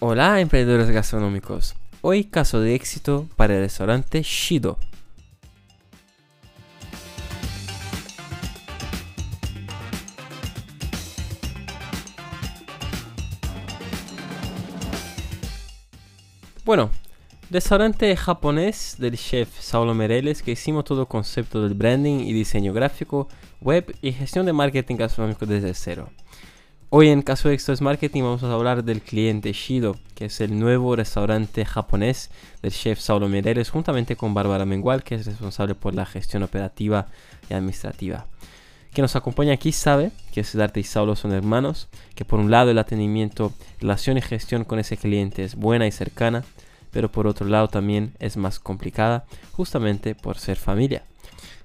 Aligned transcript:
Hola 0.00 0.40
emprendedores 0.40 0.90
gastronómicos. 0.90 1.76
Hoy 2.00 2.24
caso 2.24 2.60
de 2.60 2.74
éxito 2.74 3.28
para 3.36 3.54
el 3.54 3.60
restaurante 3.60 4.22
Shido. 4.22 4.76
Bueno, 16.64 16.90
restaurante 17.50 18.14
japonés 18.16 18.96
del 18.98 19.16
chef 19.16 19.48
Saulo 19.60 19.94
Mereles 19.94 20.42
que 20.42 20.50
hicimos 20.50 20.84
todo 20.84 21.02
el 21.02 21.08
concepto 21.08 21.62
del 21.62 21.74
branding 21.74 22.18
y 22.18 22.32
diseño 22.32 22.72
gráfico, 22.72 23.28
web 23.60 23.96
y 24.02 24.12
gestión 24.12 24.44
de 24.44 24.52
marketing 24.52 24.96
gastronómico 24.96 25.46
desde 25.46 25.72
cero. 25.72 26.10
Hoy 26.96 27.08
en 27.08 27.22
Caso 27.22 27.48
de 27.48 27.56
Éxito 27.56 27.74
Marketing 27.82 28.22
vamos 28.22 28.44
a 28.44 28.52
hablar 28.52 28.84
del 28.84 29.02
cliente 29.02 29.52
Shido, 29.52 29.96
que 30.14 30.26
es 30.26 30.40
el 30.40 30.56
nuevo 30.56 30.94
restaurante 30.94 31.64
japonés 31.64 32.30
del 32.62 32.70
chef 32.70 33.00
Saulo 33.00 33.28
Mereles, 33.28 33.68
juntamente 33.68 34.14
con 34.14 34.32
Bárbara 34.32 34.64
Mengual, 34.64 35.02
que 35.02 35.16
es 35.16 35.26
responsable 35.26 35.74
por 35.74 35.92
la 35.92 36.06
gestión 36.06 36.44
operativa 36.44 37.08
y 37.50 37.54
administrativa. 37.54 38.26
Quien 38.92 39.02
nos 39.02 39.16
acompaña 39.16 39.54
aquí 39.54 39.72
sabe 39.72 40.12
que 40.32 40.44
Siddhartha 40.44 40.78
y 40.78 40.84
Saulo 40.84 41.16
son 41.16 41.32
hermanos, 41.32 41.88
que 42.14 42.24
por 42.24 42.38
un 42.38 42.52
lado 42.52 42.70
el 42.70 42.78
atendimiento, 42.78 43.52
relación 43.80 44.16
y 44.16 44.22
gestión 44.22 44.62
con 44.64 44.78
ese 44.78 44.96
cliente 44.96 45.42
es 45.42 45.56
buena 45.56 45.88
y 45.88 45.90
cercana, 45.90 46.44
pero 46.92 47.10
por 47.10 47.26
otro 47.26 47.48
lado 47.48 47.66
también 47.66 48.12
es 48.20 48.36
más 48.36 48.60
complicada, 48.60 49.24
justamente 49.50 50.14
por 50.14 50.38
ser 50.38 50.58
familia. 50.58 51.02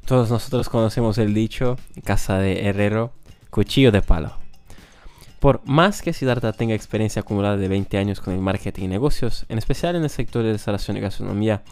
Todos 0.08 0.32
nosotros 0.32 0.70
conocemos 0.70 1.20
el 1.20 1.36
dicho, 1.36 1.78
casa 2.04 2.40
de 2.40 2.66
herrero, 2.66 3.14
cuchillo 3.52 3.92
de 3.92 4.02
palo. 4.02 4.39
Por 5.40 5.62
más 5.66 6.02
que 6.02 6.12
Siddhartha 6.12 6.52
tenga 6.52 6.76
experiencia 6.76 7.22
acumulada 7.22 7.56
de 7.56 7.70
20 7.70 7.98
años 7.98 8.20
con 8.20 8.34
el 8.34 8.42
marketing 8.42 8.84
y 8.84 8.88
negocios, 8.90 9.46
en 9.48 9.58
especial 9.58 9.96
en 9.96 10.04
el 10.04 10.10
sector 10.10 10.44
de 10.44 10.52
restauración 10.52 10.98
y 10.98 11.00
gastronomía, 11.00 11.64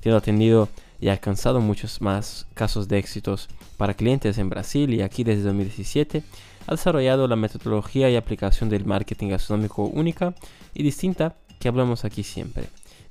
tiene 0.00 0.18
atendido 0.18 0.68
y 1.00 1.08
alcanzado 1.08 1.60
muchos 1.60 2.00
más 2.00 2.46
casos 2.54 2.88
de 2.88 2.98
éxitos 2.98 3.48
para 3.76 3.94
clientes 3.94 4.38
en 4.38 4.48
Brasil 4.48 4.92
y 4.92 5.02
aquí 5.02 5.22
desde 5.22 5.42
2017, 5.42 6.24
ha 6.66 6.70
desarrollado 6.72 7.28
la 7.28 7.36
metodología 7.36 8.10
y 8.10 8.16
aplicación 8.16 8.68
del 8.68 8.84
marketing 8.84 9.28
gastronómico 9.28 9.84
única 9.84 10.34
y 10.74 10.82
distinta 10.82 11.36
que 11.60 11.68
hablamos 11.68 12.04
aquí 12.04 12.24
siempre, 12.24 12.64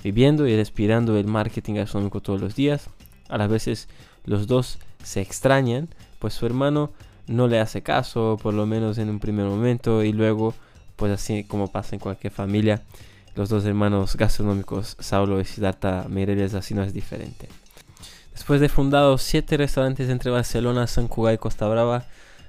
viviendo 0.04 0.46
y 0.46 0.56
respirando 0.58 1.18
el 1.18 1.28
marketing 1.28 1.76
gastronómico 1.76 2.22
todos 2.22 2.42
los 2.42 2.56
días. 2.56 2.90
A 3.30 3.38
las 3.38 3.50
veces 3.50 3.88
los 4.26 4.48
dos 4.48 4.78
se 5.04 5.22
extrañan, 5.22 5.88
pues 6.20 6.34
su 6.34 6.46
hermano 6.46 6.92
no 7.28 7.48
le 7.48 7.60
hace 7.60 7.82
caso, 7.82 8.38
por 8.42 8.54
lo 8.54 8.66
menos 8.66 8.98
en 8.98 9.10
un 9.10 9.20
primer 9.20 9.46
momento, 9.46 10.04
y 10.04 10.14
luego, 10.14 10.54
pues 10.96 11.12
así 11.12 11.44
como 11.44 11.72
pasa 11.72 11.96
en 11.96 12.00
cualquier 12.00 12.34
familia, 12.34 12.82
los 13.36 13.50
dos 13.50 13.66
hermanos 13.66 14.16
gastronómicos, 14.16 14.98
Saulo 15.00 15.40
y 15.40 15.46
Siddhartha 15.46 16.06
Meireles, 16.10 16.54
así 16.54 16.74
no 16.74 16.84
es 16.84 16.94
diferente. 16.94 17.48
Después 18.34 18.60
de 18.60 18.70
fundado 18.70 19.18
siete 19.18 19.58
restaurantes 19.58 20.10
entre 20.10 20.32
Barcelona, 20.32 20.88
San 20.88 21.08
Cugat 21.08 21.36
y 21.36 21.38
Costa 21.38 21.68
Brava, 21.68 22.06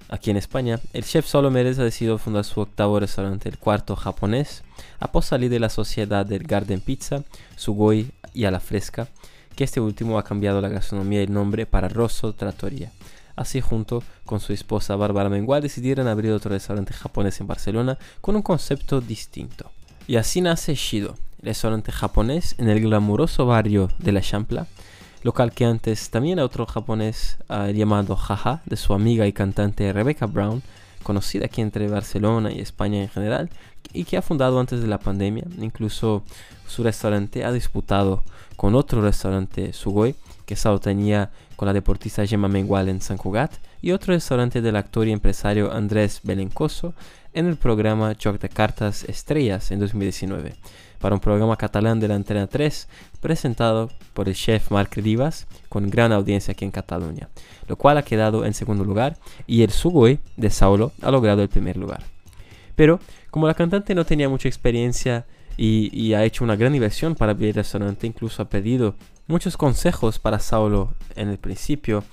aquí 0.09 0.31
en 0.31 0.37
España, 0.37 0.81
el 0.92 1.05
chef 1.05 1.27
Saulo 1.27 1.51
Meireles 1.51 1.79
ha 1.79 1.84
decidido 1.84 2.19
fundar 2.19 2.45
su 2.45 2.61
octavo 2.61 2.98
restaurante, 2.98 3.48
el 3.48 3.59
cuarto 3.59 3.97
japonés, 3.97 4.62
após 5.01 5.27
salir 5.27 5.51
de 5.51 5.61
la 5.61 5.69
sociedad 5.69 6.27
del 6.27 6.45
Garden 6.45 6.81
Pizza, 6.81 7.25
Sugoi 7.57 8.11
y 8.34 8.45
a 8.45 8.51
la 8.51 8.61
fresca, 8.61 9.09
que 9.55 9.64
este 9.64 9.81
último 9.81 10.19
ha 10.19 10.25
cambiado 10.25 10.61
la 10.61 10.69
gastronomía 10.69 11.20
y 11.20 11.25
el 11.25 11.33
nombre 11.33 11.67
para 11.67 11.89
Rosso 11.89 12.33
Trattoria. 12.33 12.91
Así 13.36 13.61
junto 13.61 14.02
con 14.25 14.41
su 14.41 14.52
esposa 14.52 14.97
Bárbara 14.97 15.28
Mengual 15.28 15.62
decidieron 15.62 16.06
abrir 16.06 16.33
otro 16.33 16.50
restaurante 16.50 16.92
japonés 16.92 17.41
en 17.41 17.47
Barcelona 17.47 17.98
con 18.20 18.36
un 18.36 18.42
concepto 18.42 19.00
distinto. 19.00 19.70
Y 20.06 20.16
así 20.16 20.41
nace 20.41 20.74
Shido, 20.74 21.16
restaurante 21.41 21.92
japonés 21.92 22.55
en 22.58 22.69
el 22.69 22.80
glamuroso 22.80 23.47
barrio 23.47 23.91
de 23.98 24.12
La 24.12 24.20
Champla, 24.20 24.67
local 25.23 25.52
que 25.52 25.64
antes 25.64 26.11
también 26.11 26.39
era 26.39 26.46
otro 26.46 26.67
japonés 26.67 27.39
ah, 27.48 27.70
llamado 27.70 28.17
Jaja, 28.17 28.62
de 28.67 28.77
su 28.77 28.95
amiga 28.95 29.27
y 29.27 29.33
cantante 29.33 29.92
Rebecca 29.92 30.27
Brown, 30.27 30.62
conocida 31.02 31.46
aquí 31.46 31.61
entre 31.61 31.89
Barcelona 31.89 32.52
y 32.52 32.61
España 32.61 33.02
en 33.02 33.08
general, 33.08 33.51
y 33.92 34.05
que 34.05 34.17
ha 34.17 34.23
fundado 34.23 34.58
antes 34.58 34.80
de 34.80 34.86
la 34.86 34.98
pandemia. 34.98 35.45
Incluso 35.61 36.23
su 36.67 36.83
restaurante 36.83 37.45
ha 37.45 37.52
disputado 37.52 38.24
con 38.57 38.74
otro 38.74 39.02
restaurante 39.02 39.73
Sugoi, 39.73 40.14
que 40.46 40.57
tenía 40.80 41.30
con 41.57 41.67
la 41.67 41.73
deportista 41.73 42.27
Gemma 42.27 42.48
Mengual 42.48 42.89
en 42.89 43.01
San 43.01 43.17
Cugat, 43.17 43.52
y 43.80 43.92
otro 43.92 44.14
restaurante 44.14 44.63
del 44.63 44.77
actor 44.77 45.08
y 45.08 45.13
empresario 45.13 45.73
Andrés 45.73 46.20
Belencoso 46.23 46.95
en 47.33 47.46
el 47.46 47.57
programa 47.57 48.14
Joc 48.23 48.39
de 48.39 48.48
Cartas 48.48 49.05
Estrellas 49.05 49.70
en 49.70 49.80
2019, 49.80 50.55
para 51.02 51.17
un 51.17 51.20
programa 51.20 51.57
catalán 51.57 52.01
de 52.01 52.08
la 52.08 52.14
Antena 52.14 52.46
3 52.46 52.89
presentado 53.20 53.90
por 54.14 54.29
el 54.29 54.35
chef 54.35 54.70
Marc 54.70 54.96
Rivas 54.96 55.48
con 55.68 55.90
gran 55.90 56.13
audiencia 56.13 56.52
aquí 56.52 56.64
en 56.64 56.70
Cataluña, 56.70 57.29
lo 57.67 57.77
cual 57.77 57.98
ha 57.98 58.05
quedado 58.05 58.46
en 58.46 58.55
segundo 58.55 58.85
lugar 58.85 59.18
y 59.48 59.63
el 59.63 59.70
Sugoi 59.70 60.20
de 60.36 60.48
Saulo 60.48 60.92
ha 61.02 61.11
logrado 61.11 61.42
el 61.42 61.48
primer 61.48 61.77
lugar. 61.77 62.05
Pero 62.77 63.01
como 63.30 63.48
la 63.48 63.55
cantante 63.55 63.95
no 63.95 64.07
tenía 64.07 64.29
mucha 64.29 64.48
experiencia 64.48 65.27
y, 65.57 66.14
ha 66.14 66.24
hecho 66.24 66.45
una 66.45 66.57
gran 66.57 66.74
inversión 66.74 67.14
para 67.14 67.33
abrir 67.33 67.48
el 67.48 67.55
restaurante, 67.55 68.07
incluso 68.07 68.40
ha 68.40 68.48
pedido 68.48 68.95
muchos 69.27 69.57
consejos 69.57 70.19
para 70.19 70.39
Saulo 70.39 70.95
en 71.14 71.29
el 71.29 71.39
principio 71.39 72.05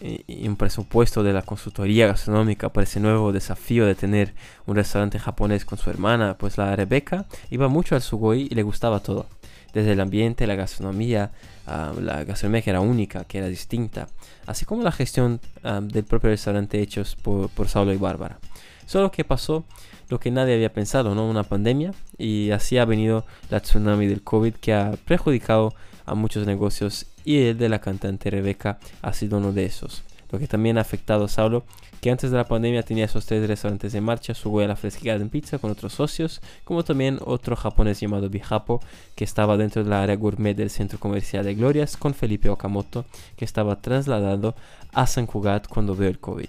y, 0.00 0.48
un 0.48 0.56
presupuesto 0.56 1.22
de 1.22 1.32
la 1.32 1.42
consultoría 1.42 2.06
gastronómica 2.06 2.70
para 2.70 2.84
ese 2.84 3.00
nuevo 3.00 3.32
desafío 3.32 3.86
de 3.86 3.94
tener 3.94 4.34
un 4.66 4.76
restaurante 4.76 5.18
japonés 5.18 5.64
con 5.64 5.78
su 5.78 5.90
hermana, 5.90 6.36
pues 6.38 6.58
la 6.58 6.74
Rebeca 6.74 7.26
iba 7.50 7.68
mucho 7.68 7.94
al 7.94 8.02
Sugoi 8.02 8.48
y 8.50 8.54
le 8.54 8.62
gustaba 8.62 9.00
todo, 9.00 9.26
desde 9.74 9.92
el 9.92 10.00
ambiente, 10.00 10.46
la 10.46 10.54
gastronomía, 10.54 11.32
la 11.66 12.24
gastronomía 12.24 12.62
que 12.62 12.70
era 12.70 12.80
única, 12.80 13.24
que 13.24 13.38
era 13.38 13.48
distinta, 13.48 14.08
así 14.46 14.64
como 14.64 14.82
la 14.82 14.92
gestión 14.92 15.40
del 15.82 16.04
propio 16.04 16.30
restaurante 16.30 16.80
hechos 16.80 17.16
por, 17.16 17.50
por 17.50 17.68
Saulo 17.68 17.92
y 17.92 17.96
Bárbara. 17.96 18.38
Solo 18.86 19.10
que 19.10 19.24
pasó 19.24 19.64
lo 20.08 20.20
que 20.20 20.30
nadie 20.30 20.54
había 20.54 20.72
pensado, 20.72 21.14
¿no? 21.14 21.28
Una 21.28 21.42
pandemia 21.42 21.92
y 22.18 22.50
así 22.50 22.78
ha 22.78 22.84
venido 22.84 23.24
la 23.50 23.60
tsunami 23.60 24.06
del 24.06 24.22
COVID 24.22 24.54
que 24.54 24.74
ha 24.74 24.92
perjudicado 25.06 25.74
a 26.06 26.14
muchos 26.14 26.46
negocios 26.46 27.06
y 27.24 27.38
el 27.38 27.58
de 27.58 27.68
la 27.68 27.80
cantante 27.80 28.30
Rebeca 28.30 28.78
ha 29.02 29.12
sido 29.12 29.38
uno 29.38 29.52
de 29.52 29.64
esos. 29.64 30.04
Lo 30.34 30.40
que 30.40 30.48
también 30.48 30.78
ha 30.78 30.80
afectado 30.80 31.26
a 31.26 31.28
Saulo, 31.28 31.62
que 32.00 32.10
antes 32.10 32.32
de 32.32 32.36
la 32.36 32.48
pandemia 32.48 32.82
tenía 32.82 33.04
esos 33.04 33.24
tres 33.24 33.46
restaurantes 33.46 33.94
en 33.94 34.02
marcha, 34.02 34.34
su 34.34 34.58
la 34.58 34.74
fresquita 34.74 35.14
en 35.14 35.28
pizza 35.28 35.58
con 35.58 35.70
otros 35.70 35.92
socios, 35.92 36.40
como 36.64 36.82
también 36.82 37.20
otro 37.24 37.54
japonés 37.54 38.00
llamado 38.00 38.28
Bijapo, 38.28 38.80
que 39.14 39.22
estaba 39.22 39.56
dentro 39.56 39.84
de 39.84 39.90
la 39.90 40.02
área 40.02 40.16
gourmet 40.16 40.56
del 40.56 40.70
centro 40.70 40.98
comercial 40.98 41.44
de 41.44 41.54
Glorias, 41.54 41.96
con 41.96 42.14
Felipe 42.14 42.48
Okamoto, 42.48 43.04
que 43.36 43.44
estaba 43.44 43.80
trasladado 43.80 44.56
a 44.92 45.06
San 45.06 45.26
Cugat 45.26 45.68
cuando 45.68 45.94
vio 45.94 46.08
el 46.08 46.18
COVID. 46.18 46.48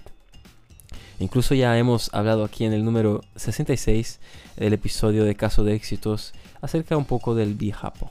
Incluso 1.20 1.54
ya 1.54 1.78
hemos 1.78 2.12
hablado 2.12 2.42
aquí 2.42 2.64
en 2.64 2.72
el 2.72 2.84
número 2.84 3.20
66 3.36 4.18
del 4.56 4.72
episodio 4.72 5.22
de 5.22 5.36
Caso 5.36 5.62
de 5.62 5.76
Éxitos 5.76 6.32
acerca 6.60 6.96
un 6.96 7.04
poco 7.04 7.36
del 7.36 7.54
Bijapo. 7.54 8.10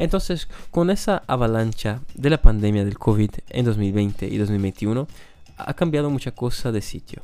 Entonces, 0.00 0.48
con 0.70 0.88
esa 0.88 1.22
avalancha 1.26 2.00
de 2.14 2.30
la 2.30 2.40
pandemia 2.40 2.86
del 2.86 2.98
COVID 2.98 3.32
en 3.50 3.66
2020 3.66 4.26
y 4.28 4.38
2021, 4.38 5.06
ha 5.58 5.74
cambiado 5.74 6.08
mucha 6.08 6.30
cosa 6.30 6.72
de 6.72 6.80
sitio. 6.80 7.20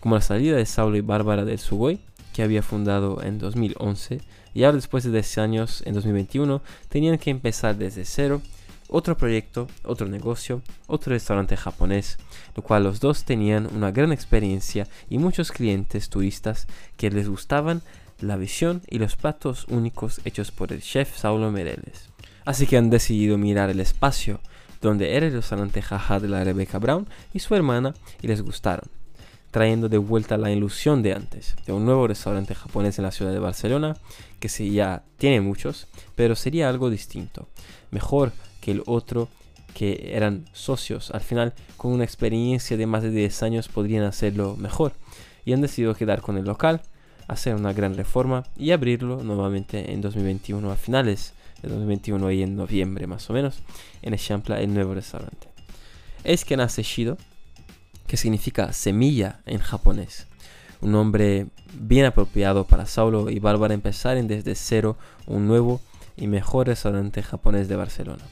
Como 0.00 0.16
la 0.16 0.20
salida 0.20 0.56
de 0.56 0.66
Saulo 0.66 0.96
y 0.96 1.02
Bárbara 1.02 1.44
del 1.44 1.60
Sugoi, 1.60 2.00
que 2.32 2.42
había 2.42 2.64
fundado 2.64 3.22
en 3.22 3.38
2011, 3.38 4.22
y 4.54 4.64
ahora 4.64 4.74
después 4.74 5.04
de 5.04 5.12
10 5.12 5.38
años, 5.38 5.84
en 5.86 5.94
2021, 5.94 6.60
tenían 6.88 7.16
que 7.16 7.30
empezar 7.30 7.76
desde 7.76 8.04
cero 8.04 8.42
otro 8.88 9.16
proyecto, 9.16 9.68
otro 9.84 10.08
negocio, 10.08 10.62
otro 10.88 11.12
restaurante 11.12 11.56
japonés, 11.56 12.18
lo 12.56 12.64
cual 12.64 12.82
los 12.82 12.98
dos 12.98 13.22
tenían 13.22 13.68
una 13.72 13.92
gran 13.92 14.10
experiencia 14.10 14.88
y 15.08 15.18
muchos 15.18 15.52
clientes 15.52 16.08
turistas 16.08 16.66
que 16.96 17.08
les 17.08 17.28
gustaban 17.28 17.82
la 18.22 18.36
visión 18.36 18.82
y 18.88 18.98
los 18.98 19.16
platos 19.16 19.66
únicos 19.68 20.20
hechos 20.24 20.50
por 20.50 20.72
el 20.72 20.82
chef 20.82 21.16
Saulo 21.16 21.50
Mereles. 21.50 22.09
Así 22.50 22.66
que 22.66 22.76
han 22.76 22.90
decidido 22.90 23.38
mirar 23.38 23.70
el 23.70 23.78
espacio 23.78 24.40
donde 24.82 25.14
era 25.14 25.24
el 25.24 25.32
restaurante 25.32 25.82
jaja 25.82 26.18
de 26.18 26.26
la 26.26 26.42
Rebecca 26.42 26.80
Brown 26.80 27.06
y 27.32 27.38
su 27.38 27.54
hermana 27.54 27.94
y 28.22 28.26
les 28.26 28.42
gustaron, 28.42 28.90
trayendo 29.52 29.88
de 29.88 29.98
vuelta 29.98 30.36
la 30.36 30.50
ilusión 30.50 31.00
de 31.00 31.12
antes, 31.14 31.54
de 31.64 31.72
un 31.72 31.84
nuevo 31.84 32.08
restaurante 32.08 32.56
japonés 32.56 32.98
en 32.98 33.04
la 33.04 33.12
ciudad 33.12 33.30
de 33.30 33.38
Barcelona, 33.38 33.96
que 34.40 34.48
sí 34.48 34.72
ya 34.72 35.04
tiene 35.16 35.40
muchos, 35.40 35.86
pero 36.16 36.34
sería 36.34 36.68
algo 36.68 36.90
distinto, 36.90 37.46
mejor 37.92 38.32
que 38.60 38.72
el 38.72 38.82
otro 38.86 39.28
que 39.72 40.10
eran 40.12 40.46
socios. 40.52 41.12
Al 41.12 41.20
final, 41.20 41.54
con 41.76 41.92
una 41.92 42.02
experiencia 42.02 42.76
de 42.76 42.86
más 42.86 43.04
de 43.04 43.10
10 43.10 43.44
años 43.44 43.68
podrían 43.68 44.02
hacerlo 44.02 44.56
mejor 44.56 44.94
y 45.44 45.52
han 45.52 45.60
decidido 45.60 45.94
quedar 45.94 46.20
con 46.20 46.36
el 46.36 46.46
local 46.46 46.82
hacer 47.28 47.54
una 47.54 47.72
gran 47.72 47.94
reforma 47.94 48.42
y 48.56 48.72
abrirlo 48.72 49.22
nuevamente 49.22 49.92
en 49.92 50.00
2021 50.00 50.68
a 50.68 50.74
finales 50.74 51.32
de 51.62 51.68
2021 51.68 52.30
y 52.30 52.42
en 52.42 52.56
noviembre 52.56 53.06
más 53.06 53.28
o 53.30 53.32
menos 53.32 53.60
en 54.02 54.16
Champla 54.16 54.60
el 54.60 54.72
nuevo 54.72 54.94
restaurante. 54.94 55.48
Es 56.24 56.44
que 56.44 56.56
nace 56.56 56.82
Shido, 56.82 57.16
que 58.06 58.16
significa 58.16 58.72
semilla 58.72 59.40
en 59.46 59.58
japonés, 59.58 60.26
un 60.80 60.92
nombre 60.92 61.46
bien 61.74 62.06
apropiado 62.06 62.64
para 62.64 62.86
Saulo 62.86 63.30
y 63.30 63.38
Bárbara 63.38 63.74
empezar 63.74 64.16
en 64.16 64.28
desde 64.28 64.54
cero 64.54 64.96
un 65.26 65.46
nuevo 65.46 65.80
y 66.16 66.26
mejor 66.26 66.66
restaurante 66.66 67.22
japonés 67.22 67.68
de 67.68 67.76
Barcelona. 67.76 68.24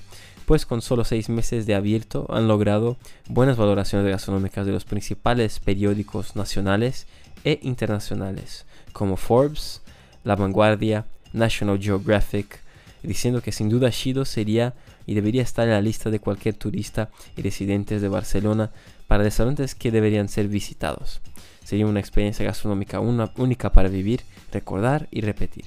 Pues 0.47 0.65
con 0.65 0.81
solo 0.81 1.05
seis 1.05 1.29
meses 1.29 1.67
de 1.67 1.75
abierto 1.75 2.27
han 2.31 2.49
logrado 2.49 2.97
buenas 3.29 3.57
valoraciones 3.59 4.11
gastronómicas 4.11 4.65
de 4.65 4.73
los 4.73 4.85
principales 4.85 5.61
periódicos 5.61 6.37
nacionales 6.37 7.07
e 7.45 7.61
internacionales, 7.63 8.65
como 8.93 9.17
Forbes, 9.17 9.83
La 10.25 10.37
Vanguardia, 10.37 11.05
National 11.33 11.79
Geographic, 11.79 12.63
diciendo 13.03 13.41
que 13.43 13.53
sin 13.53 13.69
duda 13.69 13.91
Shido 13.91 14.25
sería 14.25 14.75
y 15.07 15.15
debería 15.15 15.43
estar 15.43 15.67
en 15.67 15.75
la 15.75 15.81
lista 15.81 16.11
de 16.11 16.21
cualquier 16.21 16.55
turista 16.55 17.11
y 17.37 17.43
residentes 17.43 18.03
de 18.03 18.09
Barcelona 18.09 18.71
para 19.07 19.25
restaurantes 19.25 19.75
que 19.75 19.91
deberían 19.91 20.29
ser 20.29 20.49
visitados. 20.49 21.21
Sería 21.65 21.87
una 21.87 22.01
experiencia 22.01 22.45
gastronómica 22.45 23.01
única 23.01 23.73
para 23.73 23.89
vivir, 23.89 24.23
recordar 24.53 25.09
y 25.11 25.21
repetir. 25.21 25.67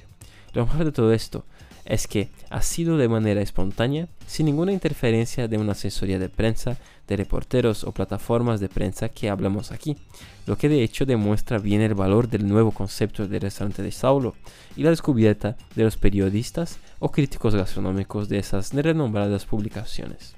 Lo 0.52 0.66
mejor 0.66 0.84
de 0.84 0.92
todo 0.92 1.12
esto 1.12 1.44
es 1.84 2.06
que 2.06 2.28
ha 2.50 2.62
sido 2.62 2.96
de 2.96 3.08
manera 3.08 3.42
espontánea, 3.42 4.08
sin 4.26 4.46
ninguna 4.46 4.72
interferencia 4.72 5.48
de 5.48 5.58
una 5.58 5.72
asesoría 5.72 6.18
de 6.18 6.28
prensa, 6.28 6.78
de 7.08 7.16
reporteros 7.16 7.84
o 7.84 7.92
plataformas 7.92 8.60
de 8.60 8.68
prensa 8.68 9.08
que 9.08 9.28
hablamos 9.28 9.72
aquí, 9.72 9.96
lo 10.46 10.56
que 10.56 10.68
de 10.68 10.82
hecho 10.82 11.06
demuestra 11.06 11.58
bien 11.58 11.80
el 11.80 11.94
valor 11.94 12.28
del 12.28 12.46
nuevo 12.46 12.70
concepto 12.70 13.26
de 13.26 13.38
restaurante 13.38 13.82
de 13.82 13.90
Saulo 13.90 14.34
y 14.76 14.82
la 14.82 14.90
descubierta 14.90 15.56
de 15.74 15.84
los 15.84 15.96
periodistas 15.96 16.78
o 16.98 17.10
críticos 17.10 17.54
gastronómicos 17.54 18.28
de 18.28 18.38
esas 18.38 18.72
renombradas 18.72 19.44
publicaciones. 19.44 20.36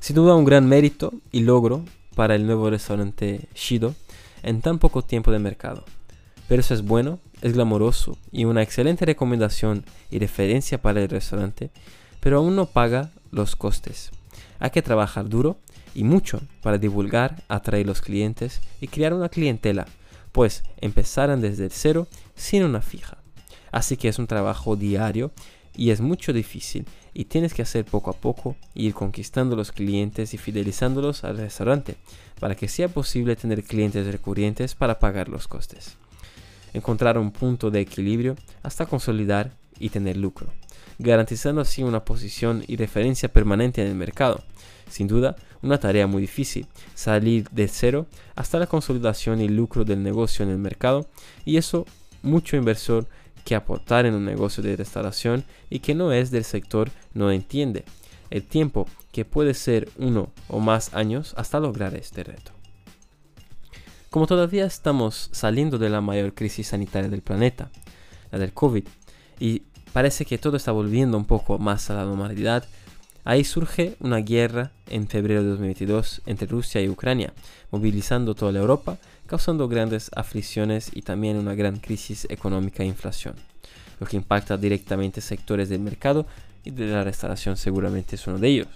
Sin 0.00 0.16
duda 0.16 0.36
un 0.36 0.44
gran 0.44 0.68
mérito 0.68 1.12
y 1.32 1.40
logro 1.40 1.84
para 2.14 2.34
el 2.34 2.46
nuevo 2.46 2.70
restaurante 2.70 3.48
Shido 3.54 3.94
en 4.42 4.60
tan 4.60 4.78
poco 4.78 5.02
tiempo 5.02 5.32
de 5.32 5.38
mercado. 5.38 5.84
Pero 6.48 6.60
eso 6.60 6.72
es 6.72 6.82
bueno 6.82 7.18
es 7.42 7.52
glamoroso 7.52 8.18
y 8.32 8.44
una 8.44 8.62
excelente 8.62 9.04
recomendación 9.04 9.84
y 10.10 10.18
referencia 10.18 10.80
para 10.80 11.02
el 11.02 11.08
restaurante, 11.08 11.70
pero 12.20 12.38
aún 12.38 12.56
no 12.56 12.66
paga 12.66 13.10
los 13.30 13.56
costes. 13.56 14.10
Hay 14.58 14.70
que 14.70 14.82
trabajar 14.82 15.28
duro 15.28 15.58
y 15.94 16.04
mucho 16.04 16.40
para 16.62 16.78
divulgar, 16.78 17.42
atraer 17.48 17.86
los 17.86 18.00
clientes 18.00 18.60
y 18.80 18.88
crear 18.88 19.14
una 19.14 19.28
clientela, 19.28 19.86
pues 20.32 20.62
empezarán 20.80 21.40
desde 21.40 21.64
el 21.64 21.70
cero 21.70 22.08
sin 22.34 22.64
una 22.64 22.82
fija. 22.82 23.18
Así 23.70 23.96
que 23.96 24.08
es 24.08 24.18
un 24.18 24.26
trabajo 24.26 24.76
diario 24.76 25.30
y 25.76 25.90
es 25.90 26.00
mucho 26.00 26.32
difícil 26.32 26.86
y 27.14 27.26
tienes 27.26 27.54
que 27.54 27.62
hacer 27.62 27.84
poco 27.84 28.10
a 28.10 28.14
poco 28.14 28.56
ir 28.74 28.94
conquistando 28.94 29.54
los 29.54 29.70
clientes 29.72 30.34
y 30.34 30.38
fidelizándolos 30.38 31.24
al 31.24 31.38
restaurante 31.38 31.96
para 32.40 32.56
que 32.56 32.68
sea 32.68 32.88
posible 32.88 33.36
tener 33.36 33.62
clientes 33.62 34.06
recurrentes 34.10 34.74
para 34.74 34.98
pagar 34.98 35.28
los 35.28 35.46
costes 35.46 35.96
encontrar 36.72 37.18
un 37.18 37.30
punto 37.30 37.70
de 37.70 37.80
equilibrio 37.80 38.36
hasta 38.62 38.86
consolidar 38.86 39.52
y 39.78 39.90
tener 39.90 40.16
lucro, 40.16 40.48
garantizando 40.98 41.60
así 41.60 41.82
una 41.82 42.04
posición 42.04 42.64
y 42.66 42.76
referencia 42.76 43.32
permanente 43.32 43.82
en 43.82 43.88
el 43.88 43.94
mercado. 43.94 44.42
Sin 44.90 45.06
duda, 45.06 45.36
una 45.62 45.78
tarea 45.78 46.06
muy 46.06 46.22
difícil, 46.22 46.66
salir 46.94 47.48
de 47.50 47.68
cero 47.68 48.06
hasta 48.34 48.58
la 48.58 48.66
consolidación 48.66 49.40
y 49.40 49.48
lucro 49.48 49.84
del 49.84 50.02
negocio 50.02 50.44
en 50.44 50.50
el 50.50 50.58
mercado, 50.58 51.06
y 51.44 51.56
eso 51.56 51.86
mucho 52.22 52.56
inversor 52.56 53.06
que 53.44 53.54
aportar 53.54 54.06
en 54.06 54.14
un 54.14 54.24
negocio 54.24 54.62
de 54.62 54.76
restauración 54.76 55.44
y 55.70 55.78
que 55.80 55.94
no 55.94 56.12
es 56.12 56.30
del 56.30 56.44
sector 56.44 56.90
no 57.14 57.30
entiende 57.30 57.84
el 58.30 58.42
tiempo 58.42 58.86
que 59.12 59.24
puede 59.24 59.54
ser 59.54 59.88
uno 59.96 60.30
o 60.48 60.60
más 60.60 60.92
años 60.94 61.34
hasta 61.36 61.60
lograr 61.60 61.94
este 61.94 62.24
reto. 62.24 62.57
Como 64.10 64.26
todavía 64.26 64.64
estamos 64.64 65.28
saliendo 65.32 65.76
de 65.76 65.90
la 65.90 66.00
mayor 66.00 66.32
crisis 66.32 66.68
sanitaria 66.68 67.10
del 67.10 67.20
planeta, 67.20 67.70
la 68.30 68.38
del 68.38 68.54
COVID, 68.54 68.84
y 69.38 69.62
parece 69.92 70.24
que 70.24 70.38
todo 70.38 70.56
está 70.56 70.72
volviendo 70.72 71.18
un 71.18 71.26
poco 71.26 71.58
más 71.58 71.90
a 71.90 71.94
la 71.94 72.04
normalidad, 72.04 72.64
ahí 73.24 73.44
surge 73.44 73.96
una 74.00 74.16
guerra 74.18 74.72
en 74.86 75.08
febrero 75.08 75.42
de 75.42 75.50
2022 75.50 76.22
entre 76.24 76.48
Rusia 76.48 76.80
y 76.80 76.88
Ucrania, 76.88 77.34
movilizando 77.70 78.34
toda 78.34 78.50
la 78.50 78.60
Europa, 78.60 78.96
causando 79.26 79.68
grandes 79.68 80.10
aflicciones 80.16 80.90
y 80.94 81.02
también 81.02 81.36
una 81.36 81.54
gran 81.54 81.76
crisis 81.76 82.26
económica 82.30 82.82
e 82.82 82.86
inflación, 82.86 83.34
lo 84.00 84.06
que 84.06 84.16
impacta 84.16 84.56
directamente 84.56 85.20
sectores 85.20 85.68
del 85.68 85.80
mercado 85.80 86.26
y 86.64 86.70
de 86.70 86.86
la 86.86 87.04
restauración 87.04 87.58
seguramente 87.58 88.16
es 88.16 88.26
uno 88.26 88.38
de 88.38 88.48
ellos, 88.48 88.68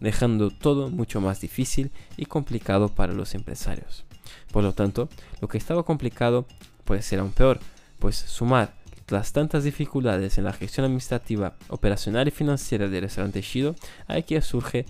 dejando 0.00 0.50
todo 0.50 0.90
mucho 0.90 1.20
más 1.20 1.40
difícil 1.40 1.92
y 2.16 2.26
complicado 2.26 2.88
para 2.88 3.12
los 3.12 3.36
empresarios. 3.36 4.04
Por 4.52 4.62
lo 4.62 4.72
tanto, 4.72 5.08
lo 5.40 5.48
que 5.48 5.58
estaba 5.58 5.82
complicado 5.82 6.46
puede 6.84 7.02
ser 7.02 7.20
aún 7.20 7.32
peor, 7.32 7.60
pues 7.98 8.16
sumar 8.16 8.74
las 9.08 9.32
tantas 9.32 9.64
dificultades 9.64 10.38
en 10.38 10.44
la 10.44 10.52
gestión 10.52 10.84
administrativa, 10.84 11.54
operacional 11.68 12.28
y 12.28 12.30
financiera 12.30 12.88
del 12.88 13.02
restaurante 13.02 13.42
Shido, 13.42 13.74
aquí 14.08 14.40
surge 14.40 14.86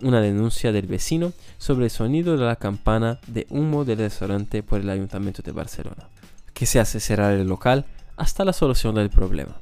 una 0.00 0.20
denuncia 0.20 0.72
del 0.72 0.86
vecino 0.86 1.32
sobre 1.58 1.86
el 1.86 1.90
sonido 1.90 2.36
de 2.36 2.44
la 2.44 2.56
campana 2.56 3.18
de 3.26 3.46
humo 3.50 3.84
del 3.84 3.98
restaurante 3.98 4.62
por 4.62 4.80
el 4.80 4.90
Ayuntamiento 4.90 5.42
de 5.42 5.52
Barcelona, 5.52 6.08
que 6.52 6.66
se 6.66 6.80
hace 6.80 7.00
cerrar 7.00 7.34
el 7.34 7.48
local 7.48 7.84
hasta 8.16 8.44
la 8.44 8.52
solución 8.52 8.94
del 8.94 9.10
problema. 9.10 9.56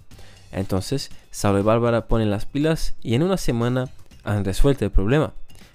Entonces, 0.53 1.11
Saulo 1.31 1.61
y 1.61 1.63
Bárbara 1.63 2.07
ponen 2.07 2.31
las 2.31 2.45
pilas 2.45 2.95
y 3.03 3.15
en 3.15 3.23
una 3.23 3.39
semana 3.39 3.89
han 4.25 4.45
resuelto 4.45 4.85
el 4.85 4.91
problema. 4.91 5.33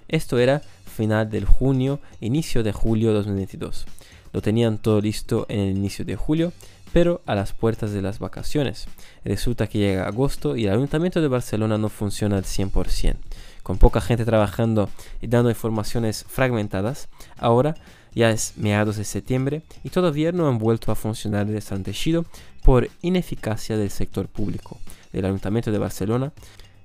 Esto 0.08 0.38
era 0.38 0.62
final 0.98 1.30
del 1.30 1.44
junio, 1.44 2.00
inicio 2.20 2.64
de 2.64 2.72
julio 2.72 3.12
2022. 3.12 3.86
Lo 4.32 4.42
tenían 4.42 4.78
todo 4.78 5.00
listo 5.00 5.46
en 5.48 5.60
el 5.60 5.76
inicio 5.76 6.04
de 6.04 6.16
julio, 6.16 6.52
pero 6.92 7.22
a 7.24 7.36
las 7.36 7.52
puertas 7.52 7.92
de 7.92 8.02
las 8.02 8.18
vacaciones. 8.18 8.88
Resulta 9.24 9.68
que 9.68 9.78
llega 9.78 10.08
agosto 10.08 10.56
y 10.56 10.64
el 10.64 10.72
Ayuntamiento 10.72 11.20
de 11.20 11.28
Barcelona 11.28 11.78
no 11.78 11.88
funciona 11.88 12.36
al 12.36 12.42
100%. 12.42 13.14
Con 13.62 13.78
poca 13.78 14.00
gente 14.00 14.24
trabajando 14.24 14.90
y 15.22 15.28
dando 15.28 15.50
informaciones 15.50 16.24
fragmentadas, 16.28 17.08
ahora 17.36 17.76
ya 18.12 18.30
es 18.30 18.54
mediados 18.56 18.96
de 18.96 19.04
septiembre 19.04 19.62
y 19.84 19.90
todavía 19.90 20.32
no 20.32 20.48
han 20.48 20.58
vuelto 20.58 20.90
a 20.90 20.96
funcionar 20.96 21.46
el 21.46 21.52
restaurante 21.52 21.92
Shido 21.92 22.24
por 22.64 22.88
ineficacia 23.02 23.76
del 23.76 23.90
sector 23.90 24.26
público, 24.26 24.80
del 25.12 25.26
Ayuntamiento 25.26 25.70
de 25.70 25.78
Barcelona 25.78 26.32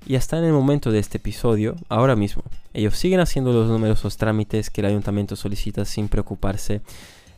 y 0.05 0.15
hasta 0.15 0.38
en 0.38 0.44
el 0.44 0.53
momento 0.53 0.91
de 0.91 1.00
este 1.00 1.17
episodio, 1.17 1.75
ahora 1.89 2.15
mismo, 2.15 2.44
ellos 2.73 2.97
siguen 2.97 3.19
haciendo 3.19 3.53
los 3.53 3.69
numerosos 3.69 4.17
trámites 4.17 4.69
que 4.69 4.81
el 4.81 4.88
ayuntamiento 4.88 5.35
solicita 5.35 5.85
sin 5.85 6.07
preocuparse 6.07 6.81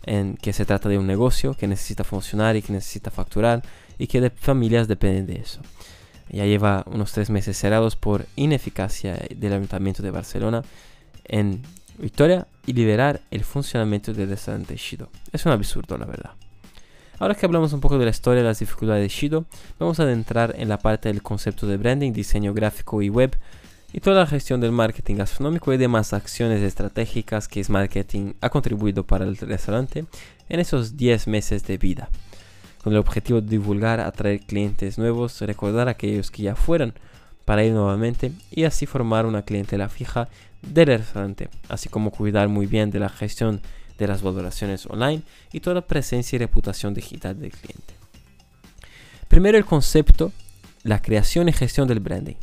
en 0.06 0.38
que 0.38 0.54
se 0.54 0.66
trata 0.66 0.90
de 0.90 0.98
un 0.98 1.08
negocio 1.08 1.54
que 1.56 1.68
necesita 1.68 2.04
funcionar 2.04 2.56
y 2.56 2.62
que 2.62 2.74
necesita 2.74 3.12
facturar 3.12 3.64
y 3.98 4.08
que 4.08 4.22
de 4.22 4.30
familias 4.30 4.88
dependen 4.88 5.28
de 5.28 5.36
eso. 5.36 5.62
Ya 6.30 6.46
lleva 6.46 6.84
unos 6.88 7.12
tres 7.12 7.30
meses 7.30 7.58
cerrados 7.58 7.96
por 7.96 8.26
ineficacia 8.36 9.20
del 9.36 9.54
ayuntamiento 9.54 10.02
de 10.02 10.12
Barcelona 10.12 10.64
en 11.26 11.62
Victoria 11.98 12.48
y 12.66 12.74
liberar 12.74 13.22
el 13.32 13.44
funcionamiento 13.44 14.14
del 14.14 14.30
restaurante 14.30 14.76
Shido. 14.76 15.10
Es 15.32 15.46
un 15.46 15.52
absurdo, 15.52 15.98
la 15.98 16.06
verdad. 16.06 16.32
Ahora 17.18 17.36
que 17.36 17.46
hablamos 17.46 17.72
un 17.72 17.80
poco 17.80 17.98
de 17.98 18.06
la 18.06 18.12
historia 18.12 18.42
y 18.42 18.44
las 18.44 18.60
dificultades 18.60 19.04
de 19.04 19.08
Shido, 19.08 19.46
vamos 19.80 20.00
a 20.00 20.04
adentrar 20.04 20.54
en 20.58 20.68
la 20.68 20.78
parte 20.78 21.08
del 21.08 21.22
concepto 21.22 21.66
de 21.66 21.78
branding, 21.78 22.12
diseño 22.12 22.54
gráfico 22.54 23.02
y 23.02 23.10
web 23.10 23.38
y 23.94 24.02
toda 24.02 24.20
la 24.20 24.28
gestión 24.28 24.60
del 24.60 24.74
marketing 24.74 25.16
gastronómico 25.16 25.72
y 25.72 25.78
demás 25.78 26.12
acciones 26.12 26.62
estratégicas 26.62 27.48
que 27.48 27.64
marketing 27.70 28.34
ha 28.42 28.50
contribuido 28.50 29.06
para 29.06 29.24
el 29.24 29.38
restaurante 29.38 30.06
en 30.50 30.60
esos 30.60 30.98
10 30.98 31.28
meses 31.28 31.66
de 31.66 31.78
vida. 31.78 32.10
Con 32.84 32.92
el 32.92 33.00
objetivo 33.00 33.40
de 33.40 33.48
divulgar, 33.48 34.02
atraer 34.02 34.42
clientes 34.42 34.98
nuevos, 34.98 35.40
recordar 35.40 35.88
a 35.88 35.92
aquellos 35.92 36.30
que 36.30 36.44
ya 36.44 36.56
fueran 36.56 36.94
para 37.46 37.64
ir 37.64 37.72
nuevamente 37.72 38.34
y 38.52 38.66
así 38.66 38.86
formar 38.86 39.26
una 39.26 39.44
clientela 39.44 39.88
fija 39.88 40.28
del 40.62 40.88
restaurante, 40.88 41.48
así 41.70 41.88
como 41.88 42.12
cuidar 42.12 42.50
muy 42.50 42.66
bien 42.66 42.92
de 42.92 43.00
la 43.00 43.08
gestión 43.08 43.62
de 43.98 44.08
las 44.08 44.22
valoraciones 44.22 44.86
online 44.86 45.22
y 45.52 45.60
toda 45.60 45.88
presencia 45.88 46.36
y 46.36 46.40
reputación 46.40 46.94
digital 46.94 47.40
del 47.40 47.52
cliente. 47.52 47.94
Primero 49.28 49.58
el 49.58 49.66
concepto, 49.66 50.32
la 50.84 51.02
creación 51.02 51.50
y 51.50 51.54
gestión 51.54 51.88
del 51.88 52.00
branding. 52.00 52.36